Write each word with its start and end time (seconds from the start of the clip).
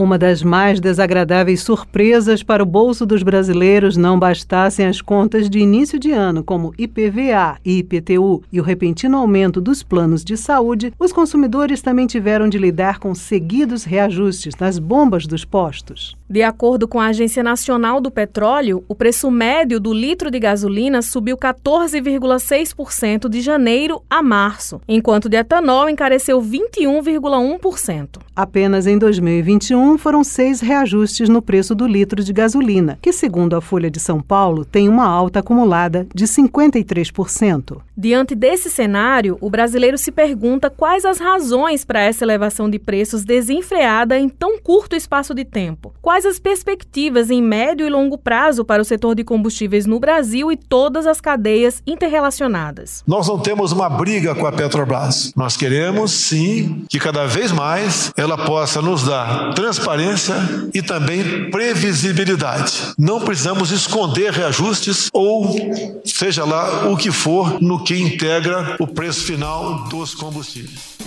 Uma 0.00 0.16
das 0.16 0.42
mais 0.42 0.80
desagradáveis 0.80 1.62
surpresas 1.62 2.42
para 2.42 2.62
o 2.62 2.66
bolso 2.66 3.04
dos 3.04 3.22
brasileiros 3.22 3.98
não 3.98 4.18
bastassem 4.18 4.86
as 4.86 5.02
contas 5.02 5.50
de 5.50 5.58
início 5.58 5.98
de 5.98 6.10
ano, 6.10 6.42
como 6.42 6.72
IPVA 6.78 7.58
e 7.62 7.80
IPTU, 7.80 8.42
e 8.50 8.58
o 8.58 8.62
repentino 8.62 9.18
aumento 9.18 9.60
dos 9.60 9.82
planos 9.82 10.24
de 10.24 10.38
saúde, 10.38 10.90
os 10.98 11.12
consumidores 11.12 11.82
também 11.82 12.06
tiveram 12.06 12.48
de 12.48 12.56
lidar 12.56 12.98
com 12.98 13.14
seguidos 13.14 13.84
reajustes 13.84 14.56
nas 14.58 14.78
bombas 14.78 15.26
dos 15.26 15.44
postos. 15.44 16.16
De 16.30 16.42
acordo 16.42 16.88
com 16.88 16.98
a 16.98 17.08
Agência 17.08 17.42
Nacional 17.42 18.00
do 18.00 18.10
Petróleo, 18.10 18.82
o 18.88 18.94
preço 18.94 19.30
médio 19.30 19.78
do 19.78 19.92
litro 19.92 20.30
de 20.30 20.38
gasolina 20.38 21.02
subiu 21.02 21.36
14,6% 21.36 23.28
de 23.28 23.42
janeiro 23.42 24.00
a 24.08 24.22
março, 24.22 24.80
enquanto 24.88 25.28
de 25.28 25.36
etanol 25.36 25.90
encareceu 25.90 26.40
21,1%. 26.40 28.20
Apenas 28.34 28.86
em 28.86 28.96
2021 28.96 29.89
foram 29.98 30.24
seis 30.24 30.60
reajustes 30.60 31.28
no 31.28 31.40
preço 31.40 31.74
do 31.74 31.86
litro 31.86 32.22
de 32.22 32.32
gasolina, 32.32 32.98
que, 33.00 33.12
segundo 33.12 33.54
a 33.54 33.60
Folha 33.60 33.90
de 33.90 34.00
São 34.00 34.20
Paulo, 34.20 34.64
tem 34.64 34.88
uma 34.88 35.06
alta 35.06 35.40
acumulada 35.40 36.06
de 36.14 36.26
53%. 36.26 37.80
Diante 38.00 38.34
desse 38.34 38.70
cenário, 38.70 39.36
o 39.42 39.50
brasileiro 39.50 39.98
se 39.98 40.10
pergunta 40.10 40.70
quais 40.70 41.04
as 41.04 41.18
razões 41.18 41.84
para 41.84 42.00
essa 42.00 42.24
elevação 42.24 42.70
de 42.70 42.78
preços 42.78 43.24
desenfreada 43.24 44.18
em 44.18 44.26
tão 44.26 44.58
curto 44.58 44.96
espaço 44.96 45.34
de 45.34 45.44
tempo. 45.44 45.92
Quais 46.00 46.24
as 46.24 46.38
perspectivas 46.38 47.30
em 47.30 47.42
médio 47.42 47.86
e 47.86 47.90
longo 47.90 48.16
prazo 48.16 48.64
para 48.64 48.80
o 48.80 48.86
setor 48.86 49.14
de 49.14 49.22
combustíveis 49.22 49.84
no 49.84 50.00
Brasil 50.00 50.50
e 50.50 50.56
todas 50.56 51.06
as 51.06 51.20
cadeias 51.20 51.82
interrelacionadas. 51.86 53.04
Nós 53.06 53.28
não 53.28 53.38
temos 53.38 53.70
uma 53.70 53.90
briga 53.90 54.34
com 54.34 54.46
a 54.46 54.52
Petrobras. 54.52 55.34
Nós 55.36 55.54
queremos, 55.54 56.10
sim, 56.10 56.86
que 56.88 56.98
cada 56.98 57.26
vez 57.26 57.52
mais 57.52 58.14
ela 58.16 58.46
possa 58.46 58.80
nos 58.80 59.04
dar 59.04 59.52
transparência 59.52 60.36
e 60.72 60.80
também 60.80 61.50
previsibilidade. 61.50 62.94
Não 62.96 63.20
precisamos 63.20 63.70
esconder 63.70 64.32
reajustes 64.32 65.10
ou 65.12 65.54
seja 66.02 66.46
lá 66.46 66.88
o 66.88 66.96
que 66.96 67.10
for 67.10 67.60
no 67.60 67.84
que 67.84 67.89
integra 67.98 68.76
o 68.78 68.86
preço 68.86 69.24
final 69.24 69.84
dos 69.88 70.14
combustíveis. 70.14 70.98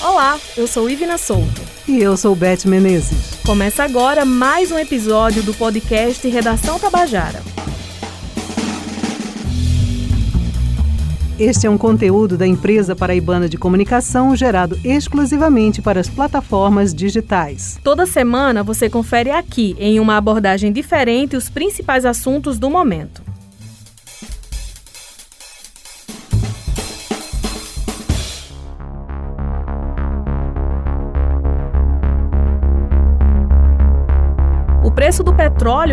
Olá, 0.00 0.38
eu 0.56 0.66
sou 0.66 0.88
Ivina 0.88 1.18
Souto. 1.18 1.62
E 1.88 1.98
eu 2.00 2.16
sou 2.16 2.34
Beth 2.34 2.64
Menezes. 2.64 3.38
Começa 3.44 3.82
agora 3.84 4.24
mais 4.24 4.70
um 4.70 4.78
episódio 4.78 5.42
do 5.42 5.54
podcast 5.54 6.26
Redação 6.28 6.78
Tabajara. 6.78 7.42
Este 11.38 11.66
é 11.66 11.70
um 11.70 11.76
conteúdo 11.76 12.38
da 12.38 12.46
empresa 12.46 12.96
paraibana 12.96 13.48
de 13.48 13.58
comunicação 13.58 14.34
gerado 14.34 14.78
exclusivamente 14.82 15.82
para 15.82 16.00
as 16.00 16.08
plataformas 16.08 16.94
digitais. 16.94 17.78
Toda 17.84 18.06
semana 18.06 18.62
você 18.62 18.88
confere 18.88 19.30
aqui, 19.30 19.76
em 19.78 20.00
uma 20.00 20.16
abordagem 20.16 20.72
diferente, 20.72 21.36
os 21.36 21.50
principais 21.50 22.06
assuntos 22.06 22.58
do 22.58 22.70
momento. 22.70 23.25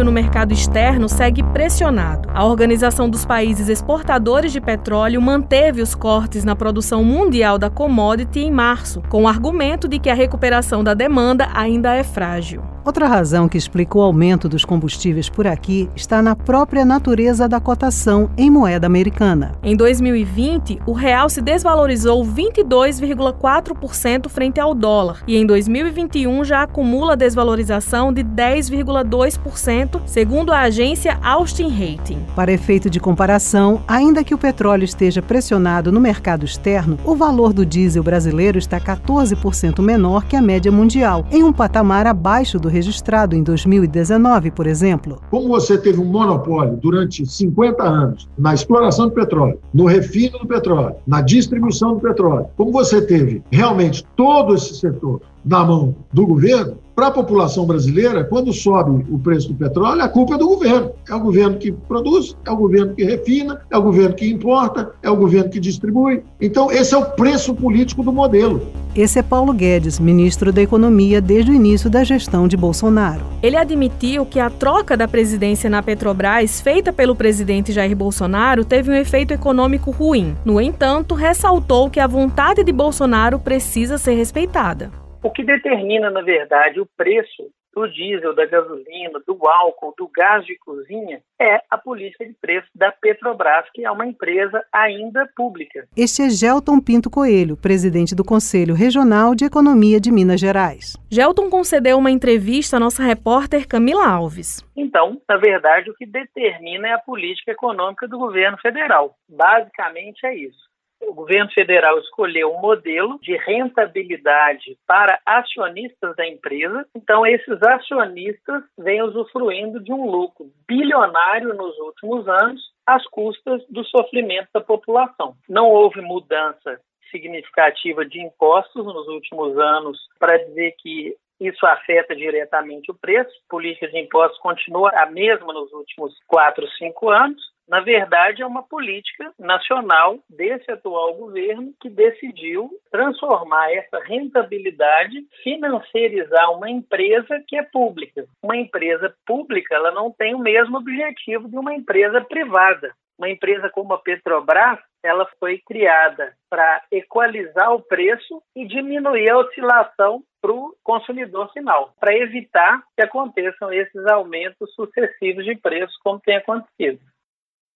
Petróleo 0.04 0.06
no 0.06 0.12
mercado 0.12 0.54
externo 0.54 1.08
segue 1.08 1.42
pressionado. 1.42 2.30
A 2.34 2.46
Organização 2.46 3.10
dos 3.10 3.26
Países 3.26 3.70
Exportadores 3.70 4.52
de 4.52 4.60
Petróleo 4.60 5.22
manteve 5.22 5.82
os 5.82 5.96
cortes 5.96 6.44
na 6.44 6.56
produção 6.56 7.04
mundial 7.04 7.58
da 7.58 7.70
commodity 7.70 8.42
em 8.42 8.52
março, 8.52 9.02
com 9.10 9.24
o 9.24 9.28
argumento 9.28 9.88
de 9.88 10.00
que 10.00 10.10
a 10.10 10.16
recuperação 10.16 10.84
da 10.84 10.94
demanda 10.94 11.48
ainda 11.54 11.94
é 11.96 12.04
frágil. 12.04 12.73
Outra 12.86 13.08
razão 13.08 13.48
que 13.48 13.58
explica 13.58 13.98
o 13.98 14.02
aumento 14.02 14.50
dos 14.50 14.66
combustíveis 14.66 15.30
por 15.30 15.48
aqui 15.48 15.90
está 15.96 16.22
na 16.22 16.36
própria 16.36 16.84
natureza 16.84 17.48
da 17.48 17.58
cotação 17.58 18.30
em 18.38 18.50
moeda 18.50 18.86
americana. 18.86 19.54
Em 19.64 19.74
2020, 19.74 20.82
o 20.86 20.92
real 20.92 21.30
se 21.30 21.42
desvalorizou 21.42 22.26
22,4% 22.26 24.28
frente 24.28 24.60
ao 24.60 24.76
dólar 24.76 25.24
e 25.26 25.38
em 25.38 25.46
2021 25.46 26.44
já 26.44 26.64
acumula 26.64 27.16
desvalorização 27.16 28.12
de 28.12 28.22
10,2%, 28.22 30.02
segundo 30.06 30.52
a 30.52 30.64
agência 30.64 31.18
Austin 31.24 31.70
Rating. 31.70 32.20
Para 32.36 32.52
efeito 32.52 32.90
de 32.90 33.00
comparação, 33.00 33.82
ainda 33.88 34.26
que 34.26 34.36
o 34.36 34.38
petróleo 34.38 34.84
esteja 34.84 35.22
pressionado 35.22 35.90
no 35.90 36.02
mercado 36.02 36.44
externo, 36.44 36.98
o 37.06 37.16
valor 37.16 37.54
do 37.54 37.66
diesel 37.66 38.04
brasileiro 38.04 38.58
está 38.58 38.78
14% 38.78 39.82
menor 39.82 40.26
que 40.26 40.36
a 40.36 40.42
média 40.42 40.72
mundial, 40.72 41.26
em 41.32 41.44
um 41.44 41.54
patamar 41.54 42.06
abaixo 42.06 42.60
do 42.60 42.73
registrado 42.74 43.36
em 43.36 43.44
2019, 43.44 44.52
por 44.52 44.68
exemplo. 44.68 45.22
Como 45.30 45.48
você 45.48 45.78
teve 45.78 46.02
um 46.02 46.06
monopólio 46.06 46.76
durante 46.76 47.26
50 47.26 47.84
anos 47.84 48.28
na 48.38 48.54
exploração 48.54 49.08
do 49.08 49.14
petróleo, 49.14 49.60
no 49.74 49.86
refino 49.86 50.40
do 50.40 50.48
petróleo, 50.48 50.96
na 51.08 51.22
distribuição 51.22 51.94
do 51.94 52.02
petróleo, 52.02 52.48
como 52.58 52.72
você 52.72 53.02
teve 53.02 53.44
realmente 53.52 54.04
todo 54.16 54.56
esse 54.56 54.76
setor 54.76 55.22
na 55.46 55.64
mão 55.64 55.96
do 56.12 56.26
governo, 56.26 56.78
para 56.96 57.08
a 57.08 57.12
população 57.12 57.66
brasileira, 57.66 58.24
quando 58.24 58.54
sobe 58.54 59.06
o 59.10 59.18
preço 59.18 59.50
do 59.50 59.56
petróleo, 59.56 60.02
a 60.02 60.10
culpa 60.10 60.36
é 60.36 60.38
do 60.38 60.48
governo. 60.48 60.92
É 61.10 61.16
o 61.16 61.20
governo 61.20 61.58
que 61.58 61.72
produz, 61.72 62.36
é 62.46 62.52
o 62.52 62.56
governo 62.56 62.94
que 62.94 63.04
refina, 63.04 63.60
é 63.70 63.78
o 63.78 63.82
governo 63.82 64.16
que 64.16 64.30
importa, 64.30 64.92
é 65.02 65.10
o 65.10 65.16
governo 65.16 65.50
que 65.50 65.60
distribui. 65.60 66.24
Então, 66.40 66.72
esse 66.72 66.94
é 66.94 66.98
o 66.98 67.06
preço 67.06 67.54
político 67.56 68.04
do 68.04 68.14
modelo. 68.14 68.62
Esse 68.96 69.18
é 69.18 69.24
Paulo 69.24 69.54
Guedes, 69.54 70.00
ministro 70.00 70.52
da 70.52 70.62
Economia 70.62 71.20
desde 71.20 71.50
o 71.50 71.56
início 71.56 71.90
da 71.90 72.04
gestão 72.04 72.48
de 72.48 72.56
Bolsonaro. 72.56 73.22
Ele 73.42 73.58
admitiu 73.58 74.24
que 74.24 74.40
a 74.40 74.52
troca 74.52 74.96
da 74.96 75.08
presidência 75.08 75.68
na 75.70 75.82
Petrobras, 75.82 76.62
feita 76.62 76.94
pelo 76.94 77.16
presidente 77.16 77.72
Jair 77.72 77.96
Bolsonaro, 77.96 78.64
teve 78.64 78.92
um 78.92 78.96
efeito 78.96 79.34
econômico 79.34 79.90
ruim. 79.90 80.36
No 80.46 80.62
entanto, 80.62 81.16
ressaltou 81.16 81.90
que 81.90 82.00
a 82.00 82.06
vontade 82.06 82.64
de 82.64 82.72
Bolsonaro 82.72 83.40
precisa 83.40 83.98
ser 83.98 84.14
respeitada. 84.14 85.03
O 85.24 85.32
que 85.32 85.42
determina, 85.42 86.10
na 86.10 86.22
verdade, 86.22 86.82
o 86.82 86.86
preço 86.98 87.50
do 87.74 87.88
diesel, 87.88 88.36
da 88.36 88.46
gasolina, 88.46 89.22
do 89.26 89.40
álcool, 89.48 89.96
do 89.98 90.08
gás 90.14 90.46
de 90.46 90.58
cozinha, 90.60 91.22
é 91.42 91.62
a 91.72 91.78
política 91.78 92.26
de 92.26 92.34
preço 92.34 92.68
da 92.76 92.92
Petrobras, 92.92 93.66
que 93.74 93.86
é 93.86 93.90
uma 93.90 94.06
empresa 94.06 94.64
ainda 94.72 95.28
pública. 95.34 95.88
Este 95.96 96.24
é 96.24 96.30
Gelton 96.30 96.80
Pinto 96.82 97.10
Coelho, 97.10 97.56
presidente 97.56 98.14
do 98.14 98.24
Conselho 98.24 98.76
Regional 98.76 99.34
de 99.34 99.46
Economia 99.46 100.00
de 100.00 100.12
Minas 100.12 100.42
Gerais. 100.42 100.98
Gelton 101.10 101.50
concedeu 101.50 101.98
uma 101.98 102.12
entrevista 102.12 102.76
à 102.76 102.80
nossa 102.80 103.02
repórter 103.02 103.66
Camila 103.66 104.06
Alves. 104.06 104.62
Então, 104.76 105.22
na 105.28 105.38
verdade, 105.38 105.90
o 105.90 105.96
que 105.96 106.06
determina 106.06 106.90
é 106.90 106.92
a 106.92 107.00
política 107.00 107.52
econômica 107.52 108.08
do 108.10 108.20
governo 108.20 108.58
federal. 108.58 109.16
Basicamente 109.30 110.26
é 110.26 110.36
isso 110.36 110.73
o 111.08 111.14
governo 111.14 111.52
federal 111.52 111.98
escolheu 112.00 112.54
um 112.54 112.60
modelo 112.60 113.20
de 113.22 113.36
rentabilidade 113.38 114.78
para 114.88 115.20
acionistas 115.26 116.16
da 116.16 116.28
empresa. 116.28 116.86
Então, 116.96 117.26
esses 117.26 117.62
acionistas 117.62 118.64
vêm 118.78 119.02
usufruindo 119.02 119.80
de 119.80 119.92
um 119.92 120.10
lucro 120.10 120.52
bilionário 120.68 121.54
nos 121.54 121.78
últimos 121.80 122.28
anos 122.28 122.62
às 122.86 123.06
custas 123.08 123.64
do 123.70 123.84
sofrimento 123.86 124.50
da 124.54 124.62
população. 124.62 125.36
Não 125.48 125.70
houve 125.70 126.02
mudança 126.02 126.80
significativa 127.12 128.04
de 128.04 128.20
impostos 128.20 128.84
nos 128.86 129.08
últimos 129.08 129.58
anos 129.58 130.00
para 130.20 130.38
dizer 130.38 130.74
que 130.80 131.16
isso 131.48 131.66
afeta 131.66 132.16
diretamente 132.16 132.92
o 132.92 132.96
preço. 132.96 133.32
Política 133.50 133.88
de 133.88 134.00
impostos 134.00 134.40
continua 134.40 134.92
a 134.92 135.06
mesma 135.06 135.54
nos 135.54 135.72
últimos 135.74 136.14
quatro, 136.28 136.68
cinco 136.78 137.10
anos 137.10 137.54
na 137.68 137.80
verdade, 137.80 138.42
é 138.42 138.46
uma 138.46 138.64
política 138.64 139.32
nacional 139.40 140.20
desse 140.30 140.70
atual 140.70 141.16
governo 141.16 141.74
que 141.82 141.90
decidiu 141.90 142.70
transformar 142.92 143.72
essa 143.72 144.00
rentabilidade, 144.00 145.26
financiarizar 145.44 146.52
uma 146.52 146.70
empresa 146.70 147.42
que 147.48 147.56
é 147.56 147.64
pública. 147.64 148.26
Uma 148.42 148.58
empresa 148.58 149.16
pública, 149.26 149.76
ela 149.76 149.92
não 149.92 150.12
tem 150.12 150.36
o 150.36 150.40
mesmo 150.40 150.78
objetivo 150.78 151.48
de 151.48 151.58
uma 151.58 151.74
empresa 151.74 152.22
privada. 152.22 152.94
Uma 153.18 153.30
empresa 153.30 153.70
como 153.70 153.94
a 153.94 154.00
Petrobras, 154.00 154.80
ela 155.04 155.28
foi 155.40 155.60
criada 155.66 156.34
para 156.50 156.84
equalizar 156.92 157.74
o 157.74 157.82
preço 157.82 158.42
e 158.56 158.66
diminuir 158.66 159.30
a 159.30 159.38
oscilação 159.38 160.24
para 160.42 160.52
o 160.52 160.76
consumidor 160.84 161.52
final, 161.54 161.94
para 162.00 162.16
evitar 162.16 162.84
que 162.96 163.04
aconteçam 163.04 163.72
esses 163.72 164.06
aumentos 164.08 164.74
sucessivos 164.74 165.46
de 165.46 165.56
preço, 165.56 165.94
como 166.04 166.20
tem 166.20 166.38
acontecido. 166.38 167.00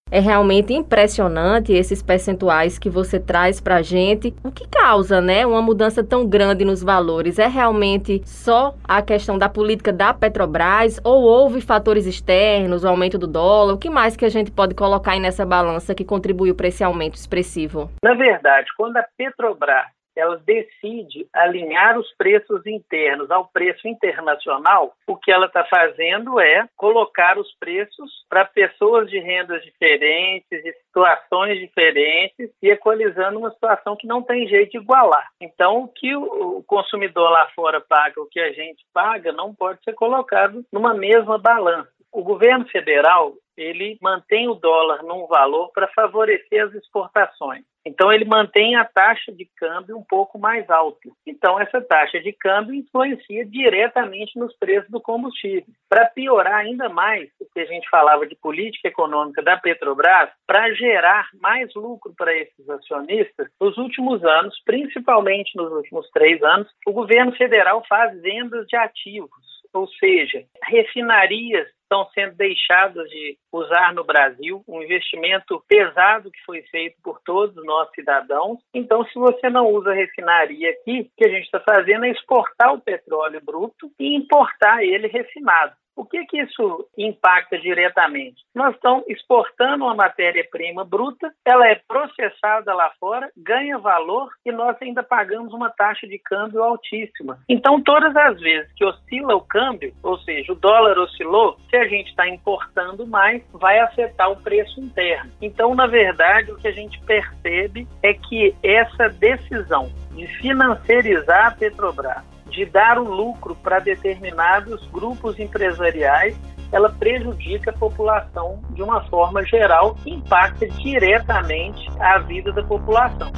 É 0.10 0.20
realmente 0.20 0.74
impressionante 0.74 1.74
esses 1.74 2.02
percentuais 2.02 2.80
que 2.80 2.90
você 2.90 3.20
traz 3.20 3.60
para 3.60 3.76
a 3.76 3.82
gente. 3.82 4.34
O 4.44 4.52
que 4.52 4.68
causa, 4.68 5.20
né, 5.20 5.46
uma 5.46 5.62
mudança 5.62 6.04
tão 6.04 6.26
grande 6.26 6.64
nos 6.64 6.82
valores? 6.82 7.38
É 7.40 7.48
realmente 7.48 8.22
só 8.26 8.74
a 8.84 9.02
questão 9.02 9.38
da 9.38 9.50
política 9.50 9.92
da 9.92 10.14
Petrobras 10.14 11.00
ou 11.04 11.24
houve 11.24 11.60
fatores 11.60 12.06
externos, 12.06 12.84
o 12.84 12.88
aumento 12.88 13.18
do 13.18 13.28
dólar? 13.28 13.74
O 13.74 13.78
que 13.78 13.90
mais 13.90 14.16
que 14.16 14.26
a 14.26 14.30
gente 14.30 14.52
pode 14.52 14.74
colocar 14.76 15.12
aí 15.12 15.20
nessa 15.20 15.46
balança 15.46 15.94
que 15.94 16.06
contribuiu 16.06 16.56
para 16.56 16.68
esse 16.68 16.84
aumento 16.84 17.16
expressivo? 17.16 17.90
Na 18.04 18.14
verdade, 18.14 18.68
quando 18.78 18.98
a 18.98 19.06
Petrobras 19.18 19.97
ela 20.18 20.38
decide 20.38 21.28
alinhar 21.34 21.98
os 21.98 22.12
preços 22.18 22.66
internos 22.66 23.30
ao 23.30 23.48
preço 23.48 23.88
internacional, 23.88 24.94
o 25.08 25.16
que 25.16 25.32
ela 25.32 25.46
está 25.46 25.64
fazendo 25.66 26.40
é 26.40 26.68
colocar 26.76 27.38
os 27.38 27.54
preços 27.60 28.26
para 28.30 28.46
pessoas 28.46 29.10
de 29.10 29.20
rendas 29.20 29.64
diferentes, 29.64 30.64
de 30.64 30.74
situações 30.74 31.60
diferentes 31.60 32.50
e 32.62 32.70
equalizando 32.70 33.40
uma 33.40 33.52
situação 33.52 33.96
que 33.96 34.08
não 34.08 34.22
tem 34.22 34.48
jeito 34.48 34.72
de 34.72 34.78
igualar. 34.78 35.28
Então, 35.42 35.84
o 35.84 35.88
que 35.88 36.16
o 36.16 36.64
consumidor 36.66 37.30
lá 37.30 37.48
fora 37.56 37.80
paga, 37.80 38.22
o 38.22 38.28
que 38.28 38.40
a 38.40 38.52
gente 38.52 38.84
paga, 38.94 39.32
não 39.32 39.54
pode 39.54 39.84
ser 39.84 39.94
colocado 39.94 40.66
numa 40.72 40.94
mesma 40.94 41.38
balança. 41.38 41.92
O 42.12 42.24
governo 42.24 42.68
federal 42.70 43.34
ele 43.58 43.98
mantém 44.02 44.48
o 44.48 44.54
dólar 44.54 45.04
num 45.04 45.26
valor 45.26 45.72
para 45.74 45.88
favorecer 45.90 46.64
as 46.64 46.74
exportações. 46.76 47.64
Então, 47.88 48.12
ele 48.12 48.26
mantém 48.26 48.76
a 48.76 48.84
taxa 48.84 49.32
de 49.32 49.46
câmbio 49.56 49.98
um 49.98 50.04
pouco 50.04 50.38
mais 50.38 50.70
alta. 50.70 51.10
Então, 51.26 51.58
essa 51.58 51.80
taxa 51.82 52.20
de 52.20 52.34
câmbio 52.34 52.76
influencia 52.76 53.46
diretamente 53.46 54.38
nos 54.38 54.54
preços 54.58 54.92
do 54.92 55.00
combustível. 55.00 55.64
Para 55.90 56.06
piorar 56.06 56.56
ainda 56.56 56.90
mais 56.90 57.30
o 57.40 57.46
que 57.54 57.62
a 57.62 57.66
gente 57.66 57.90
falava 57.90 58.28
de 58.28 58.36
política 58.36 58.90
econômica 58.90 59.42
da 59.42 59.56
Petrobras, 59.56 60.30
para 60.46 60.74
gerar 60.74 61.30
mais 61.42 61.74
lucro 61.76 62.14
para 62.18 62.36
esses 62.36 62.70
acionistas, 62.70 63.48
nos 63.60 63.78
últimos 63.78 64.22
anos, 64.26 64.62
principalmente 64.66 65.56
nos 65.56 65.72
últimos 65.72 66.10
três 66.10 66.44
anos, 66.44 66.68
o 66.86 66.92
governo 66.92 67.32
federal 67.38 67.82
faz 67.88 68.22
vendas 68.22 68.68
de 68.68 68.76
ativos 68.76 69.47
ou 69.78 69.88
seja, 69.88 70.44
refinarias 70.64 71.68
estão 71.84 72.06
sendo 72.14 72.36
deixadas 72.36 73.10
de 73.10 73.38
usar 73.52 73.94
no 73.94 74.04
Brasil, 74.04 74.62
um 74.68 74.82
investimento 74.82 75.64
pesado 75.68 76.30
que 76.30 76.44
foi 76.46 76.62
feito 76.64 76.98
por 77.02 77.22
todos 77.22 77.56
nós 77.66 77.90
cidadãos. 77.96 78.60
Então, 78.74 79.06
se 79.06 79.18
você 79.18 79.50
não 79.50 79.68
usa 79.68 79.94
refinaria 79.94 80.70
aqui, 80.72 81.02
o 81.02 81.10
que 81.18 81.26
a 81.26 81.30
gente 81.30 81.46
está 81.46 81.62
fazendo 81.62 82.06
é 82.06 82.10
exportar 82.10 82.74
o 82.74 82.82
petróleo 82.82 83.42
bruto 83.44 83.90
e 84.00 84.16
importar 84.16 84.84
ele 84.84 85.08
refinado. 85.08 85.74
O 85.98 86.06
que, 86.06 86.24
que 86.28 86.40
isso 86.40 86.88
impacta 86.96 87.58
diretamente? 87.58 88.46
Nós 88.54 88.76
estamos 88.76 89.04
exportando 89.08 89.84
uma 89.84 89.96
matéria-prima 89.96 90.86
bruta, 90.86 91.34
ela 91.44 91.68
é 91.68 91.82
processada 91.88 92.72
lá 92.72 92.92
fora, 93.00 93.32
ganha 93.36 93.80
valor 93.80 94.30
e 94.46 94.52
nós 94.52 94.78
ainda 94.80 95.02
pagamos 95.02 95.52
uma 95.54 95.72
taxa 95.72 96.06
de 96.06 96.20
câmbio 96.20 96.62
altíssima. 96.62 97.40
Então, 97.50 97.82
todas 97.82 98.16
as 98.16 98.40
vezes 98.40 98.72
que 98.76 98.86
oscila 98.86 99.36
o 99.36 99.42
câmbio, 99.42 99.92
ou 100.04 100.20
seja, 100.20 100.54
o 100.54 100.56
dólar 100.56 101.00
oscilou, 101.00 101.58
se 101.68 101.76
a 101.76 101.88
gente 101.88 102.10
está 102.10 102.30
importando 102.30 103.08
mais, 103.08 103.42
vai 103.52 103.80
afetar 103.80 104.30
o 104.32 104.40
preço 104.40 104.80
interno. 104.80 105.32
Então, 105.42 105.74
na 105.74 105.88
verdade, 105.88 106.52
o 106.52 106.58
que 106.58 106.68
a 106.68 106.72
gente 106.72 107.02
percebe 107.06 107.88
é 108.04 108.14
que 108.14 108.56
essa 108.62 109.10
decisão 109.10 109.92
de 110.12 110.28
financiarizar 110.28 111.48
a 111.48 111.52
Petrobras 111.52 112.37
de 112.58 112.66
dar 112.66 112.98
o 112.98 113.04
lucro 113.04 113.56
para 113.56 113.78
determinados 113.78 114.84
grupos 114.88 115.40
empresariais, 115.40 116.36
ela 116.72 116.90
prejudica 116.90 117.70
a 117.70 117.74
população 117.74 118.64
de 118.72 118.82
uma 118.82 119.08
forma 119.10 119.46
geral 119.46 119.96
e 120.04 120.16
impacta 120.16 120.68
diretamente 120.68 121.88
a 122.00 122.18
vida 122.18 122.52
da 122.52 122.64
população. 122.64 123.32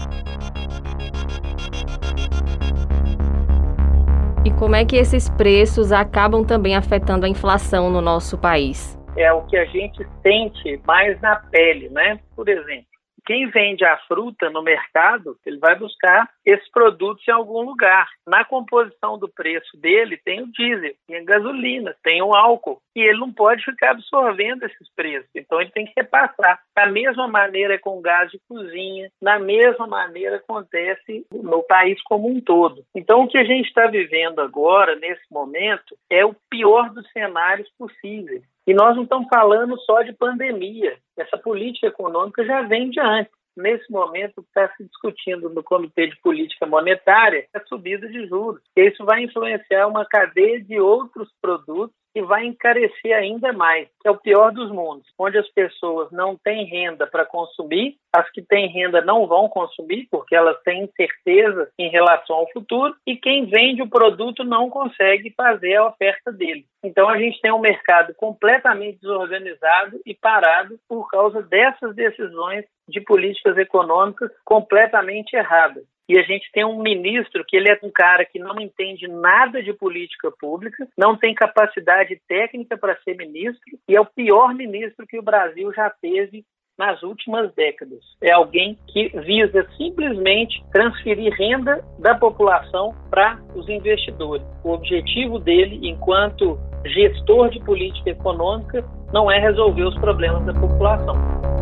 E 4.45 4.51
como 4.51 4.77
é 4.77 4.85
que 4.85 4.95
esses 4.95 5.29
preços 5.31 5.91
acabam 5.91 6.45
também 6.45 6.77
afetando 6.77 7.25
a 7.25 7.29
inflação 7.29 7.89
no 7.89 7.99
nosso 7.99 8.37
país? 8.37 8.97
É 9.17 9.33
o 9.33 9.41
que 9.41 9.57
a 9.57 9.65
gente 9.65 10.07
sente 10.23 10.81
mais 10.87 11.19
na 11.19 11.35
pele, 11.35 11.89
né? 11.89 12.21
Por 12.37 12.47
exemplo, 12.47 12.87
quem 13.29 13.45
vende 13.45 13.85
a 13.85 13.95
fruta 14.07 14.49
no 14.49 14.63
mercado, 14.63 15.37
ele 15.45 15.59
vai 15.59 15.75
buscar 15.75 16.27
esses 16.43 16.67
produtos 16.71 17.23
em 17.27 17.31
algum 17.31 17.61
lugar. 17.61 18.09
Na 18.25 18.43
composição 18.43 19.19
do 19.19 19.29
preço 19.29 19.77
dele 19.77 20.17
tem 20.25 20.41
o 20.41 20.51
diesel, 20.51 20.95
tem 21.05 21.17
a 21.17 21.23
gasolina, 21.23 21.95
tem 22.01 22.23
o 22.23 22.33
álcool, 22.33 22.81
e 22.95 23.01
ele 23.01 23.19
não 23.19 23.31
pode 23.31 23.63
ficar 23.63 23.91
absorvendo 23.91 24.63
esses 24.63 24.91
preços. 24.95 25.29
Então 25.35 25.61
ele 25.61 25.69
tem 25.69 25.85
que 25.85 25.93
repassar. 25.95 26.59
Da 26.75 26.87
mesma 26.87 27.27
maneira 27.27 27.77
com 27.77 28.01
gás 28.01 28.31
de 28.31 28.39
cozinha, 28.49 29.11
na 29.21 29.37
mesma 29.37 29.85
maneira 29.85 30.37
acontece 30.37 31.23
no 31.31 31.61
país 31.61 32.01
como 32.01 32.27
um 32.27 32.41
todo. 32.41 32.83
Então 32.95 33.21
o 33.21 33.27
que 33.27 33.37
a 33.37 33.43
gente 33.43 33.67
está 33.67 33.85
vivendo 33.85 34.39
agora, 34.39 34.95
nesse 34.95 35.31
momento, 35.31 35.95
é 36.09 36.25
o 36.25 36.35
pior 36.49 36.89
dos 36.89 37.07
cenários 37.11 37.69
possíveis. 37.77 38.41
E 38.69 38.73
nós 38.75 38.95
não 38.95 39.01
estamos 39.01 39.27
falando 39.27 39.79
só 39.79 40.03
de 40.03 40.13
pandemia. 40.13 40.95
Essa 41.17 41.39
política 41.39 41.87
econômica 41.87 42.45
já 42.45 42.61
vem 42.61 42.91
de 42.91 42.99
antes. 42.99 43.33
Nesse 43.57 43.91
momento, 43.91 44.41
está 44.41 44.71
se 44.75 44.83
discutindo 44.83 45.49
no 45.49 45.63
Comitê 45.63 46.05
de 46.05 46.15
Política 46.21 46.67
Monetária 46.67 47.47
a 47.51 47.59
subida 47.61 48.07
de 48.07 48.27
juros. 48.27 48.61
E 48.77 48.87
isso 48.87 49.03
vai 49.03 49.23
influenciar 49.23 49.87
uma 49.87 50.05
cadeia 50.05 50.63
de 50.63 50.79
outros 50.79 51.31
produtos 51.41 51.97
e 52.15 52.21
vai 52.21 52.45
encarecer 52.45 53.15
ainda 53.15 53.53
mais, 53.53 53.87
é 54.05 54.11
o 54.11 54.17
pior 54.17 54.51
dos 54.51 54.71
mundos, 54.71 55.07
onde 55.17 55.37
as 55.37 55.47
pessoas 55.49 56.11
não 56.11 56.35
têm 56.35 56.65
renda 56.65 57.05
para 57.05 57.25
consumir, 57.25 57.97
as 58.13 58.29
que 58.31 58.41
têm 58.41 58.67
renda 58.67 59.01
não 59.01 59.27
vão 59.27 59.47
consumir 59.47 60.07
porque 60.09 60.35
elas 60.35 60.59
têm 60.63 60.83
incerteza 60.83 61.69
em 61.77 61.89
relação 61.89 62.37
ao 62.37 62.51
futuro 62.51 62.95
e 63.05 63.15
quem 63.15 63.45
vende 63.45 63.81
o 63.81 63.89
produto 63.89 64.43
não 64.43 64.69
consegue 64.69 65.33
fazer 65.35 65.75
a 65.75 65.87
oferta 65.87 66.31
dele. 66.31 66.65
Então 66.83 67.09
a 67.09 67.17
gente 67.17 67.39
tem 67.41 67.51
um 67.51 67.59
mercado 67.59 68.13
completamente 68.15 68.99
desorganizado 69.01 69.99
e 70.05 70.15
parado 70.15 70.79
por 70.87 71.09
causa 71.09 71.41
dessas 71.41 71.95
decisões 71.95 72.65
de 72.87 73.01
políticas 73.01 73.57
econômicas 73.57 74.31
completamente 74.43 75.35
erradas. 75.35 75.83
E 76.09 76.17
a 76.17 76.23
gente 76.23 76.51
tem 76.51 76.65
um 76.65 76.81
ministro 76.81 77.45
que 77.45 77.55
ele 77.55 77.69
é 77.69 77.77
um 77.83 77.91
cara 77.91 78.25
que 78.25 78.39
não 78.39 78.59
entende 78.59 79.07
nada 79.07 79.61
de 79.61 79.71
política 79.71 80.31
pública, 80.31 80.87
não 80.97 81.15
tem 81.15 81.35
capacidade 81.35 82.19
técnica 82.27 82.75
para 82.75 82.97
ser 83.03 83.15
ministro 83.15 83.77
e 83.87 83.95
é 83.95 84.01
o 84.01 84.05
pior 84.05 84.55
ministro 84.55 85.05
que 85.05 85.19
o 85.19 85.23
Brasil 85.23 85.71
já 85.71 85.87
teve 85.87 86.43
nas 86.79 87.03
últimas 87.03 87.53
décadas. 87.53 87.99
É 88.23 88.31
alguém 88.31 88.75
que 88.87 89.09
visa 89.19 89.69
simplesmente 89.77 90.63
transferir 90.71 91.31
renda 91.33 91.85
da 91.99 92.15
população 92.15 92.95
para 93.11 93.37
os 93.53 93.69
investidores. 93.69 94.43
O 94.63 94.71
objetivo 94.71 95.37
dele, 95.37 95.79
enquanto 95.83 96.57
gestor 96.85 97.49
de 97.49 97.59
política 97.59 98.09
econômica, 98.09 98.83
não 99.13 99.29
é 99.29 99.37
resolver 99.39 99.83
os 99.83 99.95
problemas 99.99 100.43
da 100.45 100.53
população. 100.53 101.58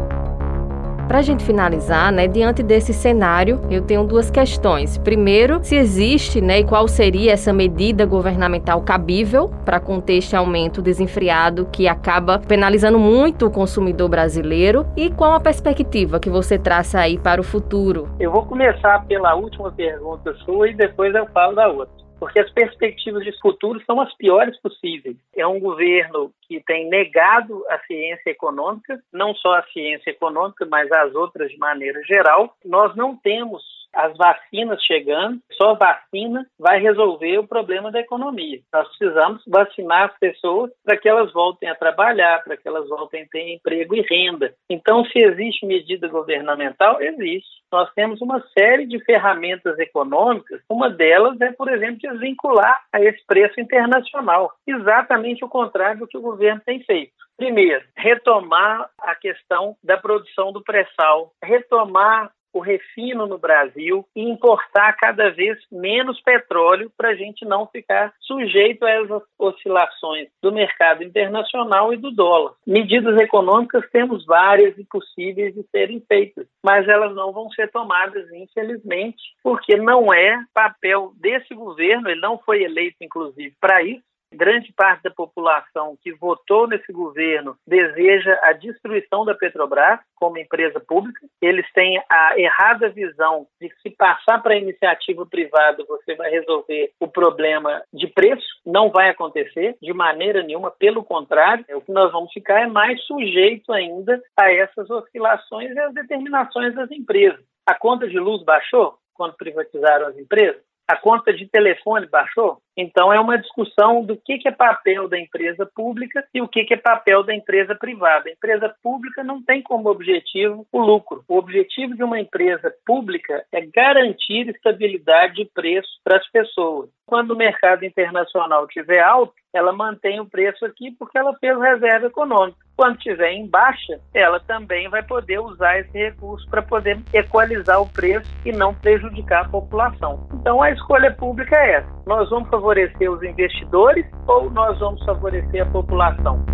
Para 1.07 1.19
a 1.19 1.21
gente 1.21 1.45
finalizar, 1.45 2.11
né, 2.11 2.27
diante 2.27 2.61
desse 2.61 2.93
cenário, 2.93 3.61
eu 3.71 3.81
tenho 3.81 4.03
duas 4.03 4.29
questões. 4.29 4.97
Primeiro, 4.97 5.63
se 5.63 5.73
existe, 5.73 6.41
né, 6.41 6.59
e 6.59 6.63
qual 6.65 6.85
seria 6.85 7.31
essa 7.31 7.53
medida 7.53 8.05
governamental 8.05 8.81
cabível 8.81 9.49
para 9.63 9.79
conter 9.79 10.17
este 10.17 10.35
aumento 10.35 10.81
desenfreado 10.81 11.65
que 11.71 11.87
acaba 11.87 12.39
penalizando 12.39 12.99
muito 12.99 13.45
o 13.45 13.51
consumidor 13.51 14.09
brasileiro 14.09 14.85
e 14.97 15.09
qual 15.09 15.31
a 15.31 15.39
perspectiva 15.39 16.19
que 16.19 16.29
você 16.29 16.59
traça 16.59 16.99
aí 16.99 17.17
para 17.17 17.39
o 17.39 17.43
futuro? 17.43 18.09
Eu 18.19 18.29
vou 18.29 18.45
começar 18.45 19.05
pela 19.05 19.33
última 19.33 19.71
pergunta 19.71 20.35
sua 20.43 20.67
e 20.67 20.73
depois 20.73 21.15
eu 21.15 21.25
falo 21.27 21.55
da 21.55 21.69
outra 21.69 22.06
porque 22.19 22.39
as 22.39 22.49
perspectivas 22.51 23.23
de 23.23 23.31
futuro 23.39 23.81
são 23.85 24.01
as 24.01 24.13
piores 24.15 24.59
possíveis. 24.59 25.17
É 25.35 25.45
um 25.45 25.59
governo 25.59 26.31
que 26.47 26.59
tem 26.61 26.89
negado 26.89 27.63
a 27.69 27.79
ciência 27.79 28.29
econômica, 28.29 28.99
não 29.13 29.35
só 29.35 29.55
a 29.55 29.63
ciência 29.67 30.09
econômica, 30.09 30.65
mas 30.65 30.91
as 30.91 31.13
outras 31.13 31.51
de 31.51 31.57
maneira 31.57 32.01
geral. 32.03 32.55
Nós 32.65 32.95
não 32.95 33.15
temos 33.15 33.63
as 33.93 34.15
vacinas 34.15 34.81
chegando, 34.83 35.39
só 35.53 35.75
vacina 35.75 36.45
vai 36.59 36.79
resolver 36.79 37.37
o 37.39 37.47
problema 37.47 37.91
da 37.91 37.99
economia. 37.99 38.59
Nós 38.73 38.87
precisamos 38.89 39.43
vacinar 39.47 40.09
as 40.09 40.17
pessoas 40.19 40.71
para 40.83 40.97
que 40.97 41.09
elas 41.09 41.31
voltem 41.33 41.69
a 41.69 41.75
trabalhar, 41.75 42.43
para 42.43 42.57
que 42.57 42.67
elas 42.67 42.87
voltem 42.87 43.23
a 43.23 43.27
ter 43.27 43.53
emprego 43.53 43.95
e 43.95 44.01
renda. 44.01 44.53
Então, 44.69 45.03
se 45.05 45.19
existe 45.19 45.65
medida 45.65 46.07
governamental, 46.07 47.01
existe. 47.01 47.57
Nós 47.71 47.91
temos 47.93 48.21
uma 48.21 48.41
série 48.57 48.85
de 48.85 49.03
ferramentas 49.03 49.77
econômicas, 49.79 50.61
uma 50.69 50.89
delas 50.89 51.39
é, 51.41 51.51
por 51.51 51.69
exemplo, 51.69 51.99
desvincular 51.99 52.81
a 52.93 53.01
esse 53.01 53.25
preço 53.25 53.59
internacional. 53.59 54.53
Exatamente 54.65 55.43
o 55.43 55.49
contrário 55.49 55.99
do 55.99 56.07
que 56.07 56.17
o 56.17 56.21
governo 56.21 56.61
tem 56.65 56.81
feito. 56.83 57.13
Primeiro, 57.37 57.83
retomar 57.95 58.89
a 58.99 59.13
questão 59.13 59.75
da 59.83 59.95
produção 59.95 60.51
do 60.51 60.63
pré-sal, 60.63 61.31
retomar 61.43 62.31
o 62.57 62.61
refino 62.61 63.27
no 63.27 63.37
Brasil 63.37 64.05
e 64.15 64.21
importar 64.21 64.93
cada 64.93 65.29
vez 65.29 65.57
menos 65.71 66.19
petróleo 66.21 66.91
para 66.97 67.09
a 67.09 67.15
gente 67.15 67.45
não 67.45 67.67
ficar 67.67 68.13
sujeito 68.19 68.83
a 68.83 68.89
essas 68.89 69.21
oscilações 69.37 70.27
do 70.41 70.51
mercado 70.51 71.03
internacional 71.03 71.93
e 71.93 71.97
do 71.97 72.11
dólar. 72.11 72.53
Medidas 72.65 73.17
econômicas 73.19 73.87
temos 73.91 74.25
várias 74.25 74.77
e 74.77 74.83
possíveis 74.85 75.53
de 75.53 75.63
serem 75.71 76.01
feitas, 76.07 76.47
mas 76.63 76.87
elas 76.87 77.13
não 77.15 77.31
vão 77.31 77.49
ser 77.51 77.71
tomadas, 77.71 78.29
infelizmente, 78.31 79.21
porque 79.43 79.75
não 79.77 80.13
é 80.13 80.43
papel 80.53 81.13
desse 81.15 81.53
governo, 81.53 82.09
ele 82.09 82.21
não 82.21 82.37
foi 82.39 82.63
eleito, 82.63 82.97
inclusive, 83.01 83.53
para 83.59 83.83
isso, 83.83 84.03
Grande 84.33 84.73
parte 84.73 85.03
da 85.03 85.11
população 85.11 85.97
que 86.01 86.11
votou 86.13 86.67
nesse 86.67 86.91
governo 86.91 87.55
deseja 87.65 88.37
a 88.43 88.51
destruição 88.51 89.23
da 89.23 89.33
Petrobras 89.33 89.99
como 90.15 90.37
empresa 90.37 90.79
pública. 90.79 91.25
Eles 91.41 91.65
têm 91.73 92.01
a 92.09 92.37
errada 92.37 92.89
visão 92.89 93.47
de 93.59 93.69
que 93.69 93.81
se 93.81 93.89
passar 93.91 94.43
para 94.43 94.53
a 94.53 94.57
iniciativa 94.57 95.25
privada 95.25 95.83
você 95.87 96.13
vai 96.15 96.29
resolver 96.29 96.91
o 96.99 97.07
problema 97.07 97.81
de 97.93 98.07
preço. 98.07 98.45
Não 98.65 98.89
vai 98.89 99.09
acontecer 99.09 99.77
de 99.81 99.93
maneira 99.93 100.43
nenhuma, 100.43 100.71
pelo 100.71 101.03
contrário, 101.03 101.65
o 101.73 101.81
que 101.81 101.91
nós 101.91 102.11
vamos 102.11 102.31
ficar 102.33 102.61
é 102.61 102.67
mais 102.67 103.01
sujeito 103.05 103.71
ainda 103.71 104.21
a 104.37 104.51
essas 104.51 104.89
oscilações 104.89 105.71
e 105.71 105.79
às 105.79 105.93
determinações 105.93 106.75
das 106.75 106.91
empresas. 106.91 107.43
A 107.65 107.73
conta 107.73 108.07
de 108.07 108.19
luz 108.19 108.43
baixou 108.43 108.97
quando 109.13 109.35
privatizaram 109.35 110.07
as 110.07 110.17
empresas? 110.17 110.66
A 110.89 110.95
conta 110.95 111.33
de 111.33 111.45
telefone 111.49 112.07
baixou? 112.07 112.59
Então, 112.77 113.11
é 113.11 113.19
uma 113.19 113.37
discussão 113.37 114.05
do 114.05 114.15
que, 114.15 114.39
é 114.47 114.51
papel 114.51 115.09
da 115.09 115.19
empresa 115.19 115.69
pública 115.75 116.25
e 116.33 116.41
o 116.41 116.47
que, 116.47 116.65
é 116.71 116.77
papel 116.77 117.23
da 117.23 117.35
empresa 117.35 117.75
privada. 117.75 118.29
A 118.29 118.31
empresa 118.31 118.73
pública 118.81 119.23
não 119.23 119.43
tem 119.43 119.61
como 119.61 119.89
objetivo 119.89 120.65
o 120.71 120.79
lucro. 120.79 121.25
O 121.27 121.37
objetivo 121.37 121.93
de 121.95 122.03
uma 122.03 122.19
empresa 122.19 122.73
pública 122.85 123.43
é 123.51 123.65
garantir 123.65 124.47
estabilidade 124.49 125.35
de 125.35 125.45
preço 125.53 125.89
para 126.03 126.17
as 126.17 126.31
pessoas. 126.31 126.89
Quando 127.07 127.31
o 127.31 127.37
mercado 127.37 127.85
internacional 127.85 128.65
estiver 128.65 128.99
alto, 128.99 129.33
ela 129.53 129.71
mantém 129.71 130.19
o 130.19 130.25
preço 130.25 130.65
aqui 130.65 130.91
porque 130.91 131.17
ela 131.17 131.33
fez 131.39 131.57
reserva 131.57 132.07
econômica. 132.07 132.57
Quando 132.75 132.97
estiver 132.97 133.31
em 133.31 133.47
baixa, 133.47 133.97
ela 134.13 134.41
também 134.41 134.89
vai 134.89 135.01
poder 135.01 135.39
usar 135.39 135.79
esse 135.79 135.97
recurso 135.97 136.45
para 136.49 136.61
poder 136.61 137.01
equalizar 137.13 137.81
o 137.81 137.87
preço 137.87 138.29
e 138.45 138.51
não 138.51 138.75
prejudicar 138.75 139.45
a 139.45 139.49
população. 139.49 140.27
Então 140.33 140.61
a 140.61 140.69
escolha 140.69 141.15
pública 141.15 141.55
é 141.55 141.75
essa. 141.75 142.03
Nós 142.05 142.29
vamos 142.29 142.49
favorecer 142.49 143.09
os 143.09 143.23
investidores 143.23 144.05
ou 144.27 144.49
nós 144.49 144.77
vamos 144.77 145.03
favorecer 145.05 145.65
a 145.65 145.71
população? 145.71 146.45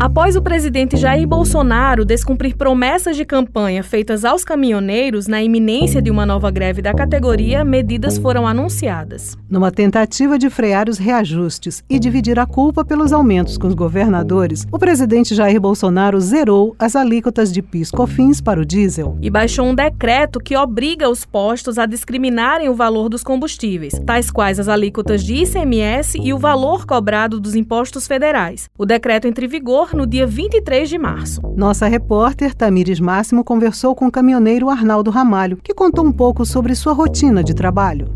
Após 0.00 0.34
o 0.34 0.40
presidente 0.40 0.96
Jair 0.96 1.28
Bolsonaro 1.28 2.06
descumprir 2.06 2.56
promessas 2.56 3.18
de 3.18 3.24
campanha 3.26 3.84
feitas 3.84 4.24
aos 4.24 4.42
caminhoneiros 4.42 5.26
na 5.26 5.42
iminência 5.42 6.00
de 6.00 6.10
uma 6.10 6.24
nova 6.24 6.50
greve 6.50 6.80
da 6.80 6.94
categoria, 6.94 7.62
medidas 7.66 8.16
foram 8.16 8.46
anunciadas. 8.46 9.36
Numa 9.46 9.70
tentativa 9.70 10.38
de 10.38 10.48
frear 10.48 10.88
os 10.88 10.96
reajustes 10.96 11.84
e 11.86 11.98
dividir 11.98 12.38
a 12.38 12.46
culpa 12.46 12.82
pelos 12.82 13.12
aumentos 13.12 13.58
com 13.58 13.66
os 13.66 13.74
governadores, 13.74 14.66
o 14.72 14.78
presidente 14.78 15.34
Jair 15.34 15.60
Bolsonaro 15.60 16.18
zerou 16.18 16.74
as 16.78 16.96
alíquotas 16.96 17.52
de 17.52 17.60
PIS/COFINS 17.60 18.40
para 18.40 18.58
o 18.58 18.64
diesel 18.64 19.18
e 19.20 19.28
baixou 19.28 19.66
um 19.66 19.74
decreto 19.74 20.40
que 20.40 20.56
obriga 20.56 21.10
os 21.10 21.26
postos 21.26 21.78
a 21.78 21.84
discriminarem 21.84 22.70
o 22.70 22.74
valor 22.74 23.10
dos 23.10 23.22
combustíveis, 23.22 24.00
tais 24.06 24.30
quais 24.30 24.58
as 24.58 24.66
alíquotas 24.66 25.22
de 25.22 25.42
ICMS 25.42 26.18
e 26.18 26.32
o 26.32 26.38
valor 26.38 26.86
cobrado 26.86 27.38
dos 27.38 27.54
impostos 27.54 28.06
federais. 28.06 28.70
O 28.78 28.86
decreto 28.86 29.28
entra 29.28 29.44
em 29.44 29.50
no 29.94 30.06
dia 30.06 30.26
23 30.26 30.88
de 30.88 30.98
março. 30.98 31.40
Nossa 31.56 31.86
repórter 31.86 32.54
Tamires 32.54 33.00
Máximo 33.00 33.44
conversou 33.44 33.94
com 33.94 34.06
o 34.06 34.12
caminhoneiro 34.12 34.68
Arnaldo 34.68 35.10
Ramalho, 35.10 35.58
que 35.62 35.74
contou 35.74 36.04
um 36.04 36.12
pouco 36.12 36.44
sobre 36.44 36.74
sua 36.74 36.92
rotina 36.92 37.42
de 37.42 37.54
trabalho. 37.54 38.08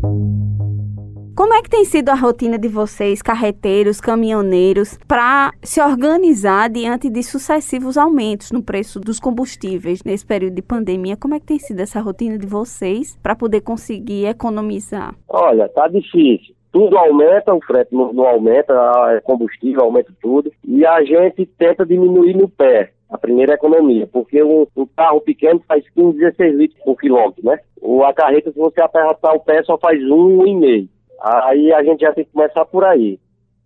Como 1.35 1.53
é 1.53 1.61
que 1.61 1.69
tem 1.69 1.83
sido 1.83 2.07
a 2.09 2.15
rotina 2.15 2.57
de 2.57 2.69
vocês, 2.69 3.21
carreteiros, 3.21 3.99
caminhoneiros, 3.99 4.97
para 5.05 5.51
se 5.61 5.81
organizar 5.81 6.69
diante 6.69 7.09
de 7.09 7.21
sucessivos 7.21 7.97
aumentos 7.97 8.53
no 8.53 8.63
preço 8.63 9.01
dos 9.01 9.19
combustíveis 9.19 10.01
nesse 10.05 10.25
período 10.25 10.55
de 10.55 10.61
pandemia? 10.61 11.17
Como 11.17 11.33
é 11.33 11.39
que 11.41 11.45
tem 11.45 11.59
sido 11.59 11.81
essa 11.81 11.99
rotina 11.99 12.37
de 12.37 12.47
vocês 12.47 13.19
para 13.21 13.35
poder 13.35 13.59
conseguir 13.61 14.27
economizar? 14.27 15.13
Olha, 15.27 15.67
tá 15.67 15.89
difícil 15.89 16.54
tudo 16.75 16.97
aumenta, 16.97 17.53
o 17.53 17.61
frete 17.61 17.95
não, 17.95 18.11
não 18.11 18.27
aumenta, 18.27 18.73
combustível 19.23 19.85
aumenta 19.85 20.11
tudo, 20.21 20.51
e 20.67 20.85
a 20.85 21.01
gente 21.05 21.45
tenta 21.45 21.85
diminuir 21.85 22.35
no 22.35 22.49
pé. 22.49 22.91
A 23.09 23.17
primeira 23.17 23.53
economia, 23.53 24.05
porque 24.11 24.43
um, 24.43 24.67
um, 24.75 24.85
carro 24.85 25.21
pequeno 25.21 25.61
faz 25.65 25.87
15, 25.91 26.17
16 26.17 26.55
litros 26.57 26.83
por 26.83 26.97
quilômetro, 26.97 27.45
né? 27.45 27.59
O, 27.81 28.03
a 28.03 28.13
carreta, 28.13 28.51
se 28.51 28.57
você 28.57 28.81
apertar 28.81 29.31
o 29.33 29.39
pé, 29.39 29.63
só 29.63 29.77
faz 29.77 30.03
um, 30.03 30.41
um 30.41 30.47
e 30.47 30.55
meio. 30.55 30.89
Aí 31.21 31.71
a 31.71 31.81
gente 31.81 32.01
já 32.01 32.11
tem 32.11 32.25
que 32.25 32.31
começar 32.31 32.65
por 32.65 32.83
aí. 32.83 33.17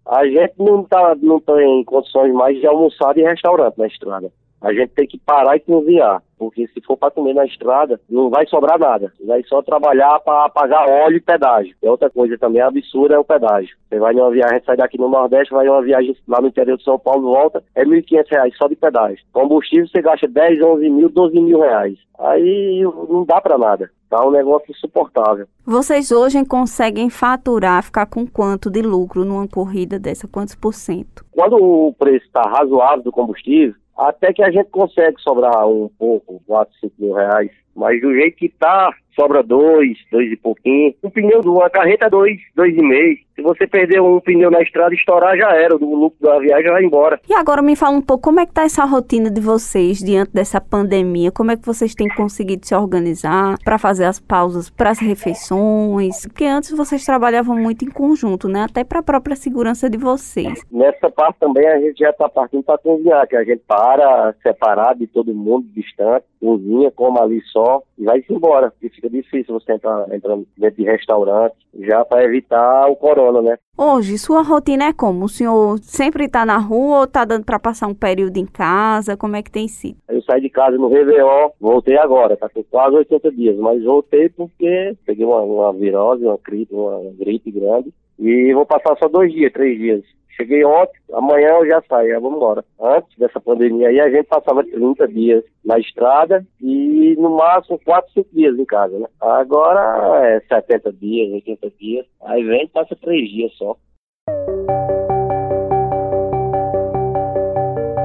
A 0.06 0.28
gente 0.28 0.54
não, 0.60 0.84
tá, 0.84 1.16
não 1.20 1.40
tem 1.40 1.84
condições 1.86 2.32
mais 2.32 2.60
de 2.60 2.68
almoçar 2.68 3.16
de 3.16 3.24
restaurante 3.24 3.80
na 3.80 3.88
estrada. 3.88 4.30
A 4.62 4.72
gente 4.72 4.90
tem 4.90 5.08
que 5.08 5.18
parar 5.18 5.56
e 5.56 5.62
cozinhar 5.62 6.22
porque 6.40 6.66
se 6.68 6.82
for 6.82 6.96
para 6.96 7.12
comer 7.12 7.34
na 7.34 7.46
estrada, 7.46 8.00
não 8.10 8.30
vai 8.30 8.48
sobrar 8.48 8.80
nada. 8.80 9.12
Vai 9.28 9.44
só 9.44 9.62
trabalhar 9.62 10.20
para 10.22 10.50
pagar 10.50 10.88
óleo 10.88 11.18
e 11.18 11.22
pedágio. 11.22 11.76
É 11.84 11.92
outra 11.92 12.10
coisa 12.10 12.38
também 12.38 12.62
absurda 12.62 13.16
é 13.16 13.20
o 13.20 13.26
pedágio. 13.26 13.76
Você 13.90 14.00
vai 14.00 14.14
numa 14.14 14.32
viagem, 14.32 14.62
sai 14.66 14.78
daqui 14.78 14.98
no 14.98 15.10
Nordeste, 15.10 15.54
vai 15.54 15.66
numa 15.66 15.82
viagem 15.82 16.16
lá 16.28 16.40
no 16.40 16.48
interior 16.48 16.78
de 16.78 16.84
São 16.84 16.98
Paulo, 16.98 17.34
volta, 17.34 17.62
é 17.76 17.84
R$ 17.84 18.02
1.500 18.02 18.54
só 18.56 18.68
de 18.70 18.76
pedágio. 18.78 19.20
Combustível 19.34 19.88
você 19.88 20.02
gasta 20.02 20.28
10, 20.28 20.62
11 20.62 20.90
mil, 20.90 21.10
12 21.10 21.40
mil 21.42 21.60
reais. 21.60 21.98
Aí 22.18 22.82
não 23.10 23.26
dá 23.26 23.42
para 23.42 23.58
nada. 23.58 23.90
Tá 24.10 24.26
um 24.26 24.32
negócio 24.32 24.72
insuportável. 24.72 25.46
Vocês 25.66 26.12
hoje 26.12 26.44
conseguem 26.44 27.10
faturar, 27.10 27.84
ficar 27.84 28.08
com 28.08 28.26
quanto 28.26 28.70
de 28.70 28.82
lucro 28.82 29.24
numa 29.24 29.48
corrida 29.48 30.00
dessa? 30.00 30.28
Quantos 30.28 30.56
por 30.56 30.74
cento? 30.74 31.24
Quando 31.32 31.58
o 31.58 31.94
preço 31.94 32.26
está 32.26 32.42
razoável 32.42 33.04
do 33.04 33.12
combustível, 33.12 33.76
até 34.00 34.34
que 34.34 34.42
a 34.42 34.50
gente 34.50 34.70
consegue 34.70 35.20
sobrar 35.22 35.68
um 35.68 35.90
pouco, 36.00 36.42
4, 36.48 36.74
5 36.80 36.94
mil 36.98 37.14
reais. 37.14 37.52
Mas 37.76 38.02
do 38.02 38.14
jeito 38.14 38.38
que 38.38 38.50
tá, 38.50 38.92
sobra 39.16 39.44
dois, 39.44 39.98
dois 40.12 40.32
e 40.32 40.36
pouquinho. 40.36 40.94
O 41.02 41.10
pneu 41.10 41.42
de 41.42 41.48
uma 41.48 41.70
carreta 41.70 42.06
é 42.06 42.10
dois, 42.10 42.38
dois 42.56 42.76
e 42.76 42.82
meio. 42.82 43.18
Se 43.36 43.42
você 43.42 43.66
perder 43.66 44.02
um 44.02 44.20
pneu 44.20 44.52
na 44.52 44.62
estrada, 44.62 44.94
estourar 44.94 45.38
já 45.38 45.56
era, 45.56 45.74
o 45.74 45.96
lucro 45.96 46.18
da 46.20 46.38
viagem 46.40 46.70
vai 46.70 46.84
embora. 46.84 47.20
E 47.30 47.34
agora 47.34 47.62
me 47.62 47.74
fala 47.74 47.96
um 47.96 48.02
pouco, 48.02 48.24
como 48.24 48.42
é 48.42 48.46
que 48.46 48.52
tá 48.52 48.64
essa 48.64 48.84
rotina 48.84 49.30
de 49.32 49.40
vocês 49.40 50.00
diante 50.00 50.34
dessa 50.34 50.60
pandemia? 50.60 51.32
Como 51.32 51.50
é 51.52 51.56
que 51.56 51.66
vocês 51.66 51.96
têm 51.96 52.10
conseguido 52.10 52.66
se 52.66 52.76
organizar 52.76 53.58
para 53.64 53.78
fazer 53.78 54.06
as 54.06 54.20
pausas 54.20 54.70
para 54.70 54.90
as 54.90 55.00
refeições? 55.00 56.26
Porque 56.28 56.44
antes 56.44 56.76
vocês 56.76 57.06
trabalhavam 57.06 57.56
muito 57.58 57.86
em 57.86 57.90
conjunto, 57.90 58.50
né? 58.50 58.64
Até 58.64 58.84
para 58.84 59.00
a 59.00 59.04
própria 59.04 59.38
segurança 59.38 59.90
de 59.90 59.98
vocês. 59.98 60.62
Nessa 60.70 61.10
parte 61.10 61.40
também 61.40 61.66
a 61.66 61.80
gente 61.80 62.00
já 62.00 62.10
está 62.10 62.28
partindo 62.28 62.64
para 62.64 62.78
cozinhar, 62.78 63.26
que 63.26 63.38
a 63.38 63.44
gente 63.46 63.62
para 63.66 64.36
separado 64.44 65.00
de 65.00 65.08
todo 65.08 65.34
mundo, 65.34 65.66
distante, 65.74 66.26
cozinha, 66.42 66.92
come 66.92 67.20
ali 67.20 67.42
só 67.54 67.82
e 67.98 68.04
vai 68.04 68.22
embora. 68.30 68.74
E 68.82 68.90
fica 69.00 69.10
difícil 69.10 69.54
você 69.54 69.74
entrar, 69.74 70.14
entrar 70.14 70.38
dentro 70.58 70.76
de 70.76 70.84
restaurante, 70.84 71.56
já 71.80 72.04
para 72.04 72.26
evitar 72.26 72.88
o 72.88 72.96
corona, 72.96 73.42
né? 73.42 73.58
Hoje, 73.78 74.18
sua 74.18 74.42
rotina 74.42 74.86
é 74.86 74.94
como? 74.94 75.26
O 75.26 75.30
senhor 75.30 75.80
sempre 75.80 76.26
está 76.26 76.46
na 76.46 76.58
rua 76.58 77.00
ou 77.00 77.04
está 77.06 77.24
dando 77.24 77.46
para 77.46 77.58
passar 77.58 77.88
um 77.88 77.94
período 77.94 78.38
em 78.38 78.46
casa? 78.46 79.16
Como 79.16 79.36
é 79.36 79.42
que 79.42 79.50
tem 79.50 79.68
sido? 79.68 79.98
Eu 80.10 80.22
saí 80.24 80.42
de 80.42 80.50
casa 80.50 80.78
no 80.78 80.90
Réveillon, 80.90 81.50
voltei 81.60 81.98
agora, 81.98 82.36
tá 82.36 82.50
com 82.50 82.64
quase 82.64 82.96
80 82.98 83.32
dias, 83.32 83.58
mas 83.58 83.84
voltei 83.84 84.30
porque 84.30 84.96
peguei 85.06 85.26
uma, 85.26 85.42
uma 85.42 85.74
virose, 85.74 86.26
uma 86.26 86.38
gripe, 86.44 86.74
uma 86.74 87.00
gripe 87.18 87.52
grande 87.52 87.94
e 88.20 88.54
vou 88.54 88.66
passar 88.66 88.98
só 88.98 89.08
dois 89.08 89.32
dias, 89.32 89.54
três 89.54 89.78
dias 89.78 90.04
Cheguei 90.40 90.64
ontem, 90.64 90.98
amanhã 91.12 91.50
eu 91.50 91.68
já 91.68 91.84
saio, 91.90 92.22
vamos 92.22 92.38
embora. 92.38 92.64
Antes 92.80 93.18
dessa 93.18 93.42
pandemia 93.42 93.90
aí, 93.90 94.00
a 94.00 94.10
gente 94.10 94.28
passava 94.28 94.64
30 94.64 95.06
dias 95.10 95.44
na 95.66 95.78
estrada 95.78 96.46
e 96.62 97.14
no 97.18 97.36
máximo 97.36 97.78
4, 97.84 98.10
5 98.14 98.30
dias 98.32 98.58
em 98.58 98.64
casa, 98.64 98.98
né? 98.98 99.08
Agora 99.20 100.26
é 100.26 100.40
70 100.40 100.94
dias, 100.94 101.34
80 101.34 101.70
dias. 101.78 102.06
Aí 102.24 102.42
vem 102.44 102.64
e 102.64 102.70
passa 102.70 102.96
3 102.96 103.30
dias 103.30 103.52
só. 103.56 103.76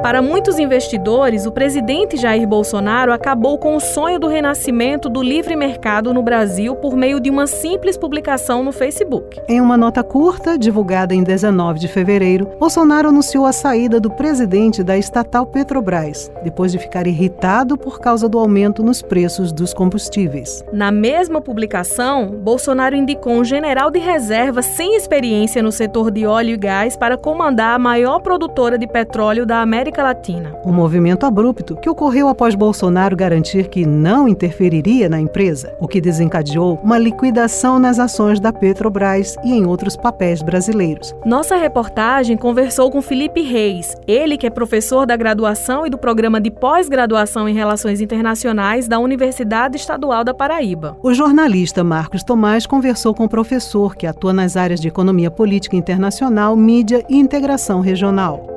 Para 0.05 0.21
muitos 0.21 0.59
investidores, 0.59 1.47
o 1.47 1.51
presidente 1.51 2.19
Jair 2.19 2.47
Bolsonaro 2.47 3.11
acabou 3.11 3.57
com 3.57 3.75
o 3.75 3.81
sonho 3.81 4.21
do 4.21 4.29
renascimento 4.29 5.09
do 5.09 5.23
livre 5.23 5.57
mercado 5.57 6.13
no 6.13 6.23
Brasil 6.23 6.77
por 6.77 6.95
meio 6.95 7.19
de 7.19 7.31
uma 7.31 7.47
simples 7.47 7.97
publicação 7.97 8.63
no 8.63 8.71
Facebook. 8.71 9.41
Em 9.49 9.63
uma 9.63 9.79
nota 9.79 10.05
curta, 10.05 10.59
divulgada 10.59 11.15
em 11.15 11.23
19 11.23 11.79
de 11.79 11.89
fevereiro, 11.89 12.51
Bolsonaro 12.61 13.09
anunciou 13.09 13.47
a 13.47 13.53
saída 13.53 13.99
do 13.99 14.11
presidente 14.11 14.83
da 14.83 14.99
estatal 14.99 15.47
Petrobras, 15.47 16.31
depois 16.43 16.71
de 16.71 16.79
ficar 16.79 17.07
irritado 17.07 17.79
por 17.79 17.99
causa 17.99 18.29
do 18.29 18.39
aumento 18.39 18.83
nos 18.83 19.01
preços 19.01 19.53
dos 19.53 19.73
combustíveis. 19.73 20.63
Na 20.71 20.93
mesma 20.93 21.41
publicação, 21.41 22.27
Bolsonaro 22.27 22.95
indicou 22.95 23.33
um 23.33 23.45
general 23.45 23.91
de 23.91 24.01
reserva 24.01 24.61
sem 24.61 24.97
experiência 24.97 25.63
no 25.63 25.73
setor 25.73 26.11
de 26.11 26.27
óleo 26.27 26.51
e 26.53 26.59
gás 26.59 26.95
para 26.95 27.17
comandar 27.17 27.75
a 27.75 27.79
maior 27.79 28.21
produtora 28.21 28.77
de 28.77 28.87
petróleo 28.87 29.47
da 29.47 29.63
América 29.63 29.94
América 29.95 30.03
Latina. 30.03 30.57
Um 30.65 30.73
movimento 30.73 31.25
abrupto 31.25 31.77
que 31.77 31.89
ocorreu 31.89 32.29
após 32.29 32.55
Bolsonaro 32.55 33.17
garantir 33.17 33.69
que 33.69 33.87
não 33.87 34.27
interferiria 34.27 35.09
na 35.09 35.21
empresa, 35.21 35.75
o 35.81 35.87
que 35.87 36.01
desencadeou 36.01 36.81
uma 36.83 36.99
liquidação 36.99 37.79
nas 37.79 37.99
ações 37.99 38.41
da 38.41 38.53
Petrobras 38.53 39.37
e 39.45 39.53
em 39.53 39.67
outros 39.67 39.97
papéis 39.97 40.43
brasileiros. 40.43 41.15
Nossa 41.25 41.57
reportagem 41.57 42.37
conversou 42.37 42.91
com 42.91 43.01
Felipe 43.01 43.43
Reis, 43.43 43.95
ele 44.07 44.37
que 44.37 44.47
é 44.47 44.51
professor 44.51 45.07
da 45.07 45.17
graduação 45.17 45.87
e 45.87 45.91
do 45.91 45.99
programa 45.99 46.41
de 46.41 46.51
pós-graduação 46.51 47.49
em 47.49 47.55
Relações 47.55 48.01
Internacionais 48.01 48.89
da 48.89 48.99
Universidade 48.99 49.77
Estadual 49.77 50.25
da 50.25 50.35
Paraíba. 50.35 50.97
O 51.03 51.15
jornalista 51.15 51.85
Marcos 51.85 52.25
Tomás 52.25 52.67
conversou 52.67 53.15
com 53.15 53.25
o 53.25 53.29
professor 53.29 53.95
que 53.95 54.07
atua 54.07 54.33
nas 54.33 54.57
áreas 54.57 54.81
de 54.81 54.89
economia 54.89 55.31
política 55.31 55.77
internacional, 55.77 56.57
mídia 56.57 57.05
e 57.09 57.17
integração 57.17 57.81
regional. 57.81 58.54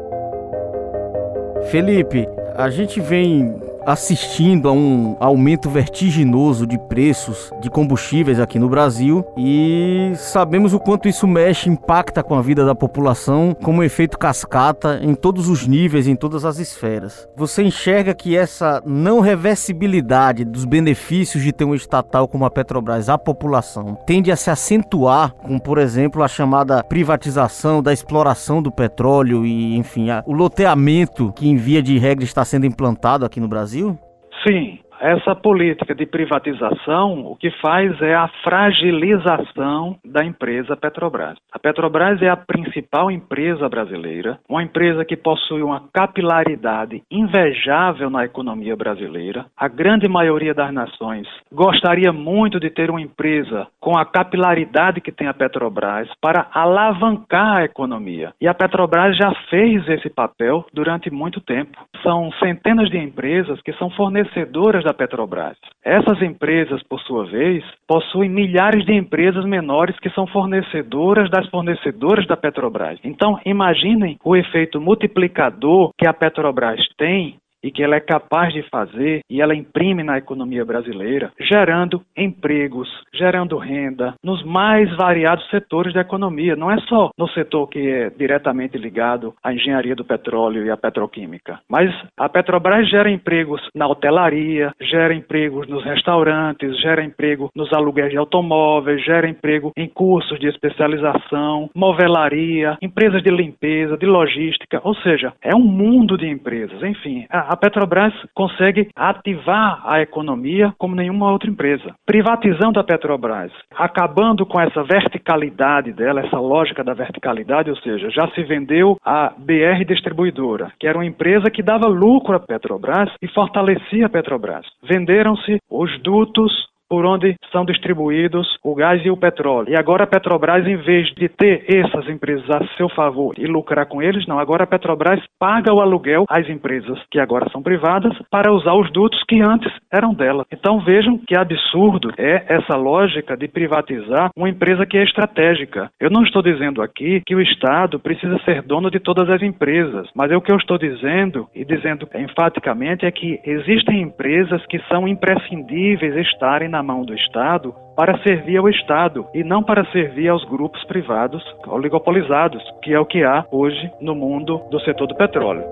Felipe, 1.69 2.25
a 2.55 2.69
gente 2.69 3.01
vem 3.01 3.53
assistindo 3.87 4.67
a 4.67 4.73
um 4.73 5.15
aumento 5.17 5.69
vertiginoso 5.69 6.67
de 6.67 6.77
preços 6.77 7.49
de 7.61 7.69
combustíveis 7.69 8.37
aqui 8.37 8.59
no 8.59 8.67
Brasil 8.67 9.25
e 9.37 10.11
sabemos 10.15 10.73
o 10.73 10.79
quanto 10.79 11.07
isso 11.07 11.25
mexe, 11.25 11.69
impacta 11.69 12.21
com 12.21 12.35
a 12.35 12.41
vida 12.41 12.65
da 12.65 12.75
população, 12.75 13.55
como 13.63 13.79
um 13.79 13.83
efeito 13.83 14.19
cascata 14.19 14.99
em 15.01 15.15
todos 15.15 15.47
os 15.47 15.65
níveis, 15.65 16.05
em 16.05 16.17
todas 16.17 16.43
as 16.43 16.59
esferas. 16.59 17.29
Você 17.37 17.63
enxerga 17.63 18.13
que 18.13 18.35
essa 18.35 18.83
não 18.85 19.21
reversibilidade 19.21 20.43
dos 20.43 20.65
benefícios 20.65 21.41
de 21.41 21.53
ter 21.53 21.63
um 21.63 21.73
estatal 21.73 22.27
como 22.27 22.43
a 22.43 22.51
Petrobras 22.51 23.07
à 23.07 23.17
população 23.17 23.97
tende 24.05 24.33
a 24.33 24.35
se 24.35 24.49
acentuar 24.49 25.33
com, 25.35 25.57
por 25.57 25.77
exemplo, 25.77 26.21
a 26.21 26.27
chamada 26.27 26.83
privatização 26.83 27.81
da 27.81 27.93
exploração 27.93 28.61
do 28.61 28.69
petróleo 28.69 29.45
e, 29.45 29.77
enfim, 29.77 30.09
a, 30.09 30.23
o 30.25 30.33
loteamento 30.33 31.31
que 31.33 31.47
em 31.47 31.55
via 31.55 31.81
de 31.81 31.97
regra 31.97 32.25
está 32.25 32.43
sendo 32.43 32.65
implantado 32.65 33.23
aqui 33.23 33.39
no 33.39 33.47
Brasil? 33.47 33.76
Brasil? 33.77 33.99
Sim, 34.45 34.79
essa 34.99 35.35
política 35.35 35.93
de 35.93 36.05
privatização 36.05 37.25
o 37.25 37.35
que 37.35 37.51
faz 37.61 37.99
é 38.01 38.13
a 38.13 38.27
fragilização 38.43 39.97
da 40.03 40.23
empresa 40.23 40.75
Petrobras. 40.75 41.37
A 41.51 41.59
Petrobras 41.59 42.21
é 42.21 42.29
a 42.29 42.37
principal 42.37 43.11
empresa 43.11 43.67
brasileira, 43.69 44.39
uma 44.49 44.63
empresa 44.63 45.05
que 45.05 45.15
possui 45.15 45.61
uma 45.61 45.83
capilaridade 45.93 47.03
invejável 47.11 48.09
na 48.09 48.25
economia 48.25 48.75
brasileira. 48.75 49.45
A 49.55 49.67
grande 49.67 50.07
maioria 50.09 50.53
das 50.53 50.73
nações 50.73 51.27
gostaria 51.51 52.11
muito 52.11 52.59
de 52.59 52.69
ter 52.69 52.89
uma 52.89 53.01
empresa 53.01 53.67
com 53.79 53.97
a 53.97 54.05
capilaridade 54.05 55.01
que 55.01 55.11
tem 55.11 55.27
a 55.27 55.33
Petrobras 55.33 56.09
para 56.21 56.47
alavancar 56.53 57.57
a 57.57 57.63
economia. 57.63 58.33
E 58.41 58.47
a 58.47 58.53
Petrobras 58.53 59.15
já 59.17 59.33
fez 59.49 59.87
esse 59.89 60.09
papel 60.09 60.65
durante 60.73 61.09
muito 61.09 61.39
tempo. 61.41 61.77
São 62.03 62.31
centenas 62.33 62.89
de 62.89 62.97
empresas 62.97 63.61
que 63.61 63.73
são 63.73 63.89
fornecedoras 63.91 64.86
da 64.87 64.93
Petrobras. 64.93 65.57
Essas 65.83 66.21
empresas, 66.21 66.81
por 66.83 67.01
sua 67.01 67.25
vez, 67.25 67.61
possuem 67.85 68.29
milhares 68.29 68.85
de 68.85 68.93
empresas 68.93 69.43
menores 69.43 69.99
que 69.99 70.09
são 70.11 70.25
fornecedoras 70.25 71.29
das 71.29 71.45
fornecedoras 71.49 72.25
da 72.25 72.37
Petrobras. 72.37 72.97
Então, 73.03 73.37
imaginem 73.45 74.17
o 74.23 74.33
efeito 74.33 74.79
multiplicador 74.79 75.91
que 75.97 76.07
a 76.07 76.13
Petrobras 76.13 76.79
tem 76.97 77.35
e 77.67 77.71
que 77.71 77.83
ela 77.83 77.97
é 77.97 77.99
capaz 77.99 78.53
de 78.53 78.63
fazer 78.69 79.19
e 79.29 79.41
ela 79.41 79.53
imprime 79.53 80.01
na 80.01 80.17
economia 80.17 80.63
brasileira, 80.63 81.33
gerando 81.37 82.01
empregos, 82.15 82.87
gerando 83.13 83.57
renda 83.57 84.13
nos 84.23 84.41
mais 84.45 84.89
variados 84.95 85.45
setores 85.49 85.93
da 85.93 85.99
economia. 85.99 86.55
Não 86.55 86.71
é 86.71 86.77
só 86.87 87.09
no 87.17 87.27
setor 87.29 87.67
que 87.67 87.79
é 87.79 88.09
diretamente 88.09 88.77
ligado 88.77 89.33
à 89.43 89.53
engenharia 89.53 89.95
do 89.95 90.05
petróleo 90.05 90.65
e 90.65 90.71
à 90.71 90.77
petroquímica, 90.77 91.59
mas 91.69 91.93
a 92.15 92.29
Petrobras 92.29 92.89
gera 92.89 93.11
empregos 93.11 93.61
na 93.75 93.85
hotelaria, 93.85 94.71
gera 94.79 95.13
empregos 95.13 95.67
nos 95.67 95.83
restaurantes, 95.83 96.79
gera 96.79 97.03
emprego 97.03 97.49
nos 97.53 97.73
aluguéis 97.73 98.11
de 98.11 98.17
automóveis, 98.17 99.03
gera 99.03 99.27
emprego 99.27 99.73
em 99.75 99.89
cursos 99.89 100.39
de 100.39 100.47
especialização, 100.47 101.69
movelaria, 101.75 102.77
empresas 102.81 103.21
de 103.21 103.29
limpeza, 103.29 103.97
de 103.97 104.05
logística, 104.05 104.79
ou 104.85 104.95
seja, 104.95 105.33
é 105.41 105.53
um 105.53 105.63
mundo 105.63 106.17
de 106.17 106.27
empresas. 106.27 106.81
Enfim, 106.81 107.25
a 107.29 107.56
Petrobras 107.57 108.13
consegue 108.33 108.89
ativar 108.95 109.81
a 109.85 110.01
economia 110.01 110.73
como 110.77 110.95
nenhuma 110.95 111.31
outra 111.31 111.49
empresa. 111.49 111.95
Privatizando 112.05 112.79
a 112.79 112.83
Petrobras, 112.83 113.51
acabando 113.75 114.45
com 114.45 114.59
essa 114.59 114.83
verticalidade 114.83 115.91
dela, 115.91 116.21
essa 116.21 116.39
lógica 116.39 116.83
da 116.83 116.93
verticalidade, 116.93 117.69
ou 117.69 117.75
seja, 117.77 118.09
já 118.09 118.27
se 118.29 118.43
vendeu 118.43 118.97
a 119.03 119.33
BR 119.37 119.83
Distribuidora, 119.85 120.71
que 120.79 120.87
era 120.87 120.97
uma 120.97 121.05
empresa 121.05 121.49
que 121.49 121.63
dava 121.63 121.87
lucro 121.87 122.35
à 122.35 122.39
Petrobras 122.39 123.09
e 123.21 123.27
fortalecia 123.27 124.05
a 124.05 124.09
Petrobras. 124.09 124.65
Venderam-se 124.83 125.57
os 125.69 125.99
dutos 126.01 126.51
por 126.89 127.05
onde 127.05 127.35
são 127.51 127.65
distribuídos 127.65 128.47
o 128.63 128.75
gás 128.75 129.03
e 129.05 129.09
o 129.09 129.17
petróleo. 129.17 129.69
E 129.69 129.75
agora 129.75 130.03
a 130.03 130.07
Petrobras, 130.07 130.65
em 130.65 130.77
vez 130.77 131.07
de 131.15 131.27
ter 131.29 131.65
essas 131.67 132.07
empresas 132.09 132.49
a 132.49 132.65
seu 132.75 132.89
favor 132.89 133.33
e 133.37 133.45
lucrar 133.45 133.85
com 133.85 134.01
eles, 134.01 134.25
não. 134.27 134.39
Agora 134.39 134.63
a 134.63 134.67
Petrobras 134.67 135.21
paga 135.39 135.73
o 135.73 135.81
aluguel 135.81 136.25
às 136.29 136.47
empresas 136.49 136.99
que 137.11 137.19
agora 137.19 137.49
são 137.51 137.61
privadas 137.61 138.13
para 138.29 138.51
usar 138.51 138.73
os 138.73 138.91
dutos 138.91 139.21
que 139.27 139.41
antes 139.41 139.71
eram 139.91 140.13
dela. 140.13 140.45
Então 140.51 140.79
vejam 140.79 141.17
que 141.17 141.37
absurdo 141.37 142.13
é 142.17 142.45
essa 142.47 142.75
lógica 142.75 143.35
de 143.35 143.47
privatizar 143.47 144.29
uma 144.35 144.49
empresa 144.49 144.85
que 144.85 144.97
é 144.97 145.03
estratégica. 145.03 145.89
Eu 145.99 146.09
não 146.09 146.23
estou 146.23 146.41
dizendo 146.41 146.81
aqui 146.81 147.21
que 147.25 147.35
o 147.35 147.41
Estado 147.41 147.99
precisa 147.99 148.37
ser 148.39 148.61
dono 148.61 148.89
de 148.89 148.99
todas 148.99 149.29
as 149.29 149.41
empresas, 149.41 150.07
mas 150.15 150.31
é 150.31 150.37
o 150.37 150.41
que 150.41 150.51
eu 150.51 150.57
estou 150.57 150.77
dizendo 150.77 151.47
e 151.55 151.65
dizendo 151.65 152.07
enfaticamente 152.15 153.05
é 153.05 153.11
que 153.11 153.39
existem 153.45 154.01
empresas 154.01 154.65
que 154.67 154.79
são 154.89 155.07
imprescindíveis 155.07 156.15
estarem 156.15 156.69
na 156.69 156.76
na 156.77 156.83
mão 156.83 157.03
do 157.03 157.15
Estado 157.15 157.73
para 157.95 158.15
servir 158.19 158.57
ao 158.57 158.69
Estado 158.69 159.25
e 159.33 159.43
não 159.43 159.63
para 159.63 159.83
servir 159.91 160.29
aos 160.29 160.45
grupos 160.45 160.83
privados 160.83 161.43
oligopolizados, 161.67 162.61
que 162.83 162.93
é 162.93 162.99
o 162.99 163.05
que 163.05 163.23
há 163.23 163.43
hoje 163.49 163.91
no 163.99 164.13
mundo 164.13 164.61
do 164.69 164.79
setor 164.81 165.07
do 165.07 165.15
petróleo. 165.15 165.63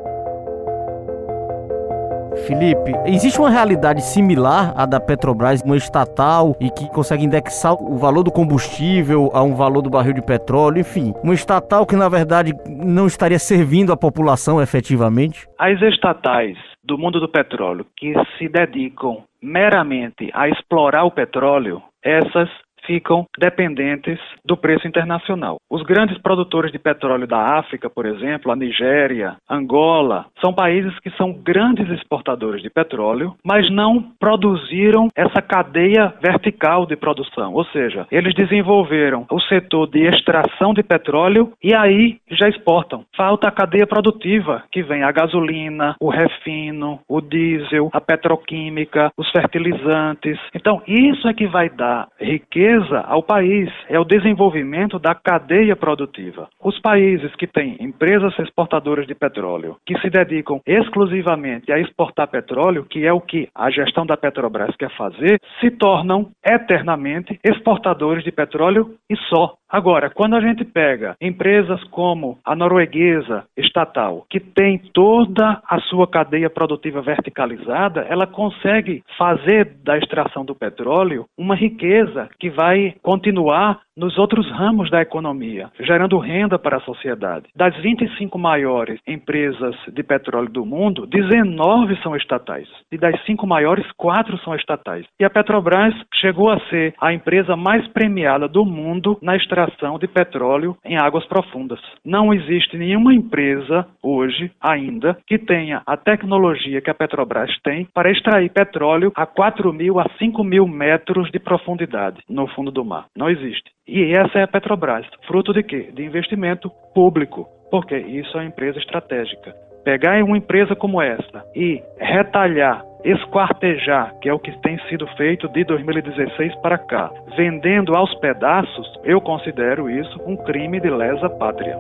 Felipe, 2.47 2.91
existe 3.05 3.39
uma 3.39 3.51
realidade 3.51 4.01
similar 4.01 4.73
à 4.75 4.85
da 4.85 4.99
Petrobras, 4.99 5.61
uma 5.61 5.77
estatal 5.77 6.55
e 6.59 6.69
que 6.71 6.89
consegue 6.89 7.23
indexar 7.23 7.73
o 7.73 7.97
valor 7.97 8.23
do 8.23 8.31
combustível 8.31 9.29
a 9.33 9.43
um 9.43 9.53
valor 9.53 9.81
do 9.83 9.89
barril 9.89 10.13
de 10.13 10.21
petróleo, 10.23 10.79
enfim, 10.79 11.13
uma 11.23 11.35
estatal 11.35 11.85
que 11.85 11.95
na 11.95 12.09
verdade 12.09 12.51
não 12.67 13.05
estaria 13.05 13.39
servindo 13.39 13.93
a 13.93 13.97
população 13.97 14.59
efetivamente? 14.61 15.47
As 15.59 15.79
estatais 15.81 16.57
do 16.85 16.97
mundo 16.97 17.19
do 17.19 17.27
petróleo 17.27 17.85
que 17.95 18.13
se 18.37 18.47
dedicam 18.47 19.23
meramente 19.41 20.29
a 20.33 20.47
explorar 20.47 21.03
o 21.03 21.11
petróleo, 21.11 21.81
essas 22.01 22.49
ficam 22.85 23.25
dependentes 23.37 24.19
do 24.45 24.57
preço 24.57 24.87
internacional. 24.87 25.57
Os 25.69 25.83
grandes 25.83 26.17
produtores 26.19 26.71
de 26.71 26.79
petróleo 26.79 27.27
da 27.27 27.57
África, 27.57 27.89
por 27.89 28.05
exemplo, 28.05 28.51
a 28.51 28.55
Nigéria, 28.55 29.35
Angola, 29.49 30.25
são 30.41 30.53
países 30.53 30.97
que 30.99 31.09
são 31.11 31.33
grandes 31.33 31.89
exportadores 31.89 32.61
de 32.61 32.69
petróleo, 32.69 33.35
mas 33.43 33.69
não 33.71 34.01
produziram 34.19 35.09
essa 35.15 35.41
cadeia 35.41 36.13
vertical 36.21 36.85
de 36.85 36.95
produção, 36.95 37.53
ou 37.53 37.65
seja, 37.65 38.07
eles 38.11 38.33
desenvolveram 38.33 39.25
o 39.31 39.39
setor 39.41 39.87
de 39.87 40.05
extração 40.07 40.73
de 40.73 40.83
petróleo 40.83 41.51
e 41.63 41.73
aí 41.73 42.17
já 42.29 42.47
exportam. 42.47 43.05
Falta 43.15 43.47
a 43.47 43.51
cadeia 43.51 43.87
produtiva, 43.87 44.63
que 44.71 44.83
vem 44.83 45.03
a 45.03 45.11
gasolina, 45.11 45.95
o 45.99 46.09
refino, 46.09 46.99
o 47.07 47.21
diesel, 47.21 47.89
a 47.93 48.01
petroquímica, 48.01 49.11
os 49.17 49.29
fertilizantes. 49.31 50.37
Então, 50.53 50.81
isso 50.87 51.27
é 51.27 51.33
que 51.33 51.47
vai 51.47 51.69
dar 51.69 52.07
riqueza 52.19 52.74
riqueza 52.75 52.99
ao 53.07 53.23
país, 53.23 53.69
é 53.89 53.99
o 53.99 54.03
desenvolvimento 54.03 54.99
da 54.99 55.15
cadeia 55.15 55.75
produtiva. 55.75 56.47
Os 56.63 56.79
países 56.79 57.33
que 57.35 57.47
têm 57.47 57.77
empresas 57.79 58.37
exportadoras 58.39 59.07
de 59.07 59.15
petróleo, 59.15 59.77
que 59.85 59.97
se 59.99 60.09
dedicam 60.09 60.59
exclusivamente 60.65 61.71
a 61.71 61.79
exportar 61.79 62.27
petróleo, 62.27 62.85
que 62.85 63.05
é 63.05 63.13
o 63.13 63.21
que 63.21 63.47
a 63.55 63.69
gestão 63.69 64.05
da 64.05 64.17
Petrobras 64.17 64.75
quer 64.75 64.91
fazer, 64.95 65.39
se 65.59 65.71
tornam 65.71 66.29
eternamente 66.45 67.39
exportadores 67.43 68.23
de 68.23 68.31
petróleo 68.31 68.95
e 69.09 69.15
só. 69.29 69.55
Agora, 69.75 70.09
quando 70.09 70.37
a 70.37 70.39
gente 70.39 70.63
pega 70.63 71.17
empresas 71.19 71.83
como 71.89 72.39
a 72.45 72.55
norueguesa 72.55 73.43
estatal, 73.57 74.25
que 74.29 74.39
tem 74.39 74.77
toda 74.93 75.61
a 75.67 75.81
sua 75.81 76.07
cadeia 76.07 76.49
produtiva 76.49 77.01
verticalizada, 77.01 78.05
ela 78.07 78.25
consegue 78.25 79.03
fazer 79.17 79.75
da 79.83 79.97
extração 79.97 80.45
do 80.45 80.55
petróleo 80.55 81.25
uma 81.37 81.57
riqueza 81.57 82.29
que 82.39 82.49
vai 82.49 82.95
continuar 83.03 83.81
nos 83.97 84.17
outros 84.17 84.49
ramos 84.51 84.89
da 84.89 85.01
economia, 85.01 85.69
gerando 85.79 86.17
renda 86.17 86.59
para 86.59 86.77
a 86.77 86.81
sociedade. 86.81 87.47
Das 87.55 87.73
25 87.77 88.37
maiores 88.37 88.99
empresas 89.07 89.73
de 89.87 90.03
petróleo 90.03 90.49
do 90.49 90.65
mundo, 90.65 91.07
19 91.07 91.95
são 92.01 92.13
estatais. 92.13 92.67
E 92.91 92.97
das 92.97 93.15
cinco 93.25 93.47
maiores, 93.47 93.89
quatro 93.93 94.37
são 94.39 94.53
estatais. 94.53 95.05
E 95.17 95.23
a 95.23 95.29
Petrobras 95.29 95.93
chegou 96.15 96.49
a 96.49 96.59
ser 96.67 96.93
a 96.99 97.13
empresa 97.13 97.55
mais 97.55 97.87
premiada 97.87 98.49
do 98.49 98.65
mundo 98.65 99.17
na 99.21 99.37
extração 99.37 99.64
exploração 99.65 99.97
de 99.99 100.07
petróleo 100.07 100.77
em 100.83 100.97
águas 100.97 101.25
profundas. 101.25 101.79
Não 102.03 102.33
existe 102.33 102.77
nenhuma 102.77 103.13
empresa 103.13 103.85
hoje 104.01 104.51
ainda 104.61 105.17
que 105.27 105.37
tenha 105.37 105.81
a 105.85 105.97
tecnologia 105.97 106.81
que 106.81 106.89
a 106.89 106.93
Petrobras 106.93 107.51
tem 107.63 107.87
para 107.93 108.11
extrair 108.11 108.49
petróleo 108.51 109.11
a 109.15 109.25
4 109.25 109.71
mil 109.73 109.99
a 109.99 110.05
5 110.17 110.43
mil 110.43 110.67
metros 110.67 111.29
de 111.31 111.39
profundidade 111.39 112.21
no 112.29 112.47
fundo 112.47 112.71
do 112.71 112.85
mar. 112.85 113.05
Não 113.15 113.29
existe. 113.29 113.71
E 113.87 114.13
essa 114.13 114.39
é 114.39 114.43
a 114.43 114.47
Petrobras. 114.47 115.05
Fruto 115.27 115.53
de 115.53 115.63
quê? 115.63 115.89
De 115.93 116.03
investimento 116.03 116.69
público. 116.93 117.47
Porque 117.69 117.97
isso 117.97 118.37
é 118.37 118.41
uma 118.41 118.47
empresa 118.47 118.79
estratégica. 118.79 119.53
Pegar 119.83 120.23
uma 120.23 120.37
empresa 120.37 120.75
como 120.75 121.01
essa 121.01 121.43
e 121.55 121.81
retalhar 121.99 122.83
esquartejar, 123.05 124.13
que 124.19 124.27
é 124.27 124.33
o 124.33 124.39
que 124.39 124.51
tem 124.59 124.77
sido 124.89 125.05
feito 125.15 125.47
de 125.47 125.63
2016 125.63 126.55
para 126.55 126.77
cá, 126.77 127.11
vendendo 127.37 127.95
aos 127.95 128.13
pedaços, 128.15 128.99
eu 129.03 129.21
considero 129.21 129.89
isso 129.89 130.19
um 130.25 130.35
crime 130.35 130.79
de 130.79 130.89
lesa 130.89 131.29
pátria. 131.29 131.77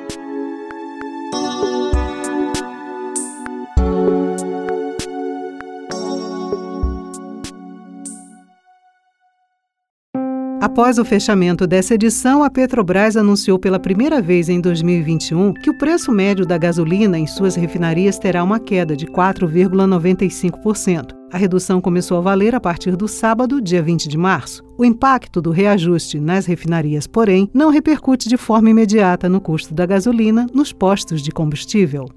Após 10.76 11.00
o 11.00 11.06
fechamento 11.06 11.66
dessa 11.66 11.96
edição, 11.96 12.44
a 12.44 12.50
Petrobras 12.50 13.16
anunciou 13.16 13.58
pela 13.58 13.80
primeira 13.80 14.22
vez 14.22 14.50
em 14.50 14.60
2021 14.60 15.54
que 15.54 15.70
o 15.70 15.78
preço 15.78 16.12
médio 16.12 16.46
da 16.46 16.58
gasolina 16.58 17.18
em 17.18 17.26
suas 17.26 17.56
refinarias 17.56 18.20
terá 18.20 18.44
uma 18.44 18.60
queda 18.60 18.94
de 18.94 19.06
4,95%. 19.06 21.16
A 21.32 21.38
redução 21.38 21.80
começou 21.80 22.18
a 22.18 22.22
valer 22.22 22.54
a 22.54 22.60
partir 22.60 22.98
do 22.98 23.08
sábado, 23.08 23.62
dia 23.62 23.82
20 23.82 24.10
de 24.10 24.18
março. 24.18 24.66
O 24.78 24.84
impacto 24.84 25.42
do 25.42 25.50
reajuste 25.50 26.20
nas 26.20 26.46
refinarias, 26.46 27.08
porém, 27.08 27.50
não 27.54 27.70
repercute 27.70 28.28
de 28.28 28.36
forma 28.36 28.70
imediata 28.70 29.30
no 29.30 29.40
custo 29.40 29.74
da 29.74 29.86
gasolina 29.86 30.46
nos 30.54 30.74
postos 30.74 31.22
de 31.22 31.32
combustível. 31.32 32.10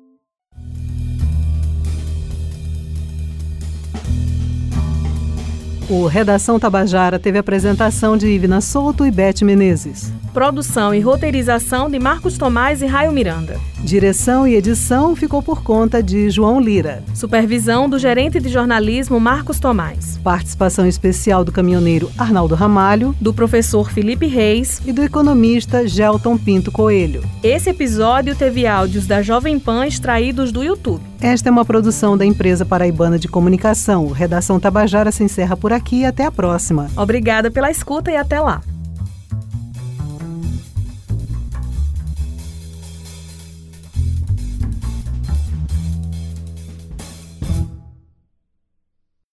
O 5.90 6.04
Redação 6.06 6.60
Tabajara 6.60 7.18
teve 7.18 7.38
apresentação 7.38 8.14
de 8.14 8.26
Ivna 8.26 8.60
Souto 8.60 9.06
e 9.06 9.10
Beth 9.10 9.40
Menezes. 9.40 10.12
Produção 10.34 10.94
e 10.94 11.00
roteirização 11.00 11.88
de 11.88 11.98
Marcos 11.98 12.36
Tomás 12.36 12.82
e 12.82 12.86
Raio 12.86 13.10
Miranda. 13.10 13.58
Direção 13.82 14.46
e 14.46 14.56
edição 14.56 15.14
ficou 15.14 15.40
por 15.40 15.62
conta 15.62 16.02
de 16.02 16.28
João 16.30 16.60
Lira. 16.60 17.02
Supervisão 17.14 17.88
do 17.88 17.98
gerente 17.98 18.40
de 18.40 18.48
jornalismo 18.48 19.20
Marcos 19.20 19.60
Tomás. 19.60 20.18
Participação 20.18 20.86
especial 20.86 21.44
do 21.44 21.52
caminhoneiro 21.52 22.10
Arnaldo 22.18 22.56
Ramalho, 22.56 23.14
do 23.20 23.32
professor 23.32 23.90
Felipe 23.90 24.26
Reis 24.26 24.82
e 24.84 24.92
do 24.92 25.02
economista 25.02 25.86
Gelton 25.86 26.36
Pinto 26.36 26.72
Coelho. 26.72 27.22
Esse 27.42 27.70
episódio 27.70 28.34
teve 28.34 28.66
áudios 28.66 29.06
da 29.06 29.22
Jovem 29.22 29.60
Pan 29.60 29.86
extraídos 29.86 30.50
do 30.50 30.64
YouTube. 30.64 31.02
Esta 31.20 31.48
é 31.48 31.52
uma 31.52 31.64
produção 31.64 32.18
da 32.18 32.24
empresa 32.24 32.64
paraibana 32.64 33.18
de 33.18 33.28
comunicação. 33.28 34.08
Redação 34.08 34.58
Tabajara 34.58 35.12
se 35.12 35.22
encerra 35.22 35.56
por 35.56 35.72
aqui 35.72 36.00
e 36.00 36.04
até 36.04 36.24
a 36.24 36.32
próxima. 36.32 36.90
Obrigada 36.96 37.50
pela 37.50 37.70
escuta 37.70 38.10
e 38.10 38.16
até 38.16 38.40
lá. 38.40 38.60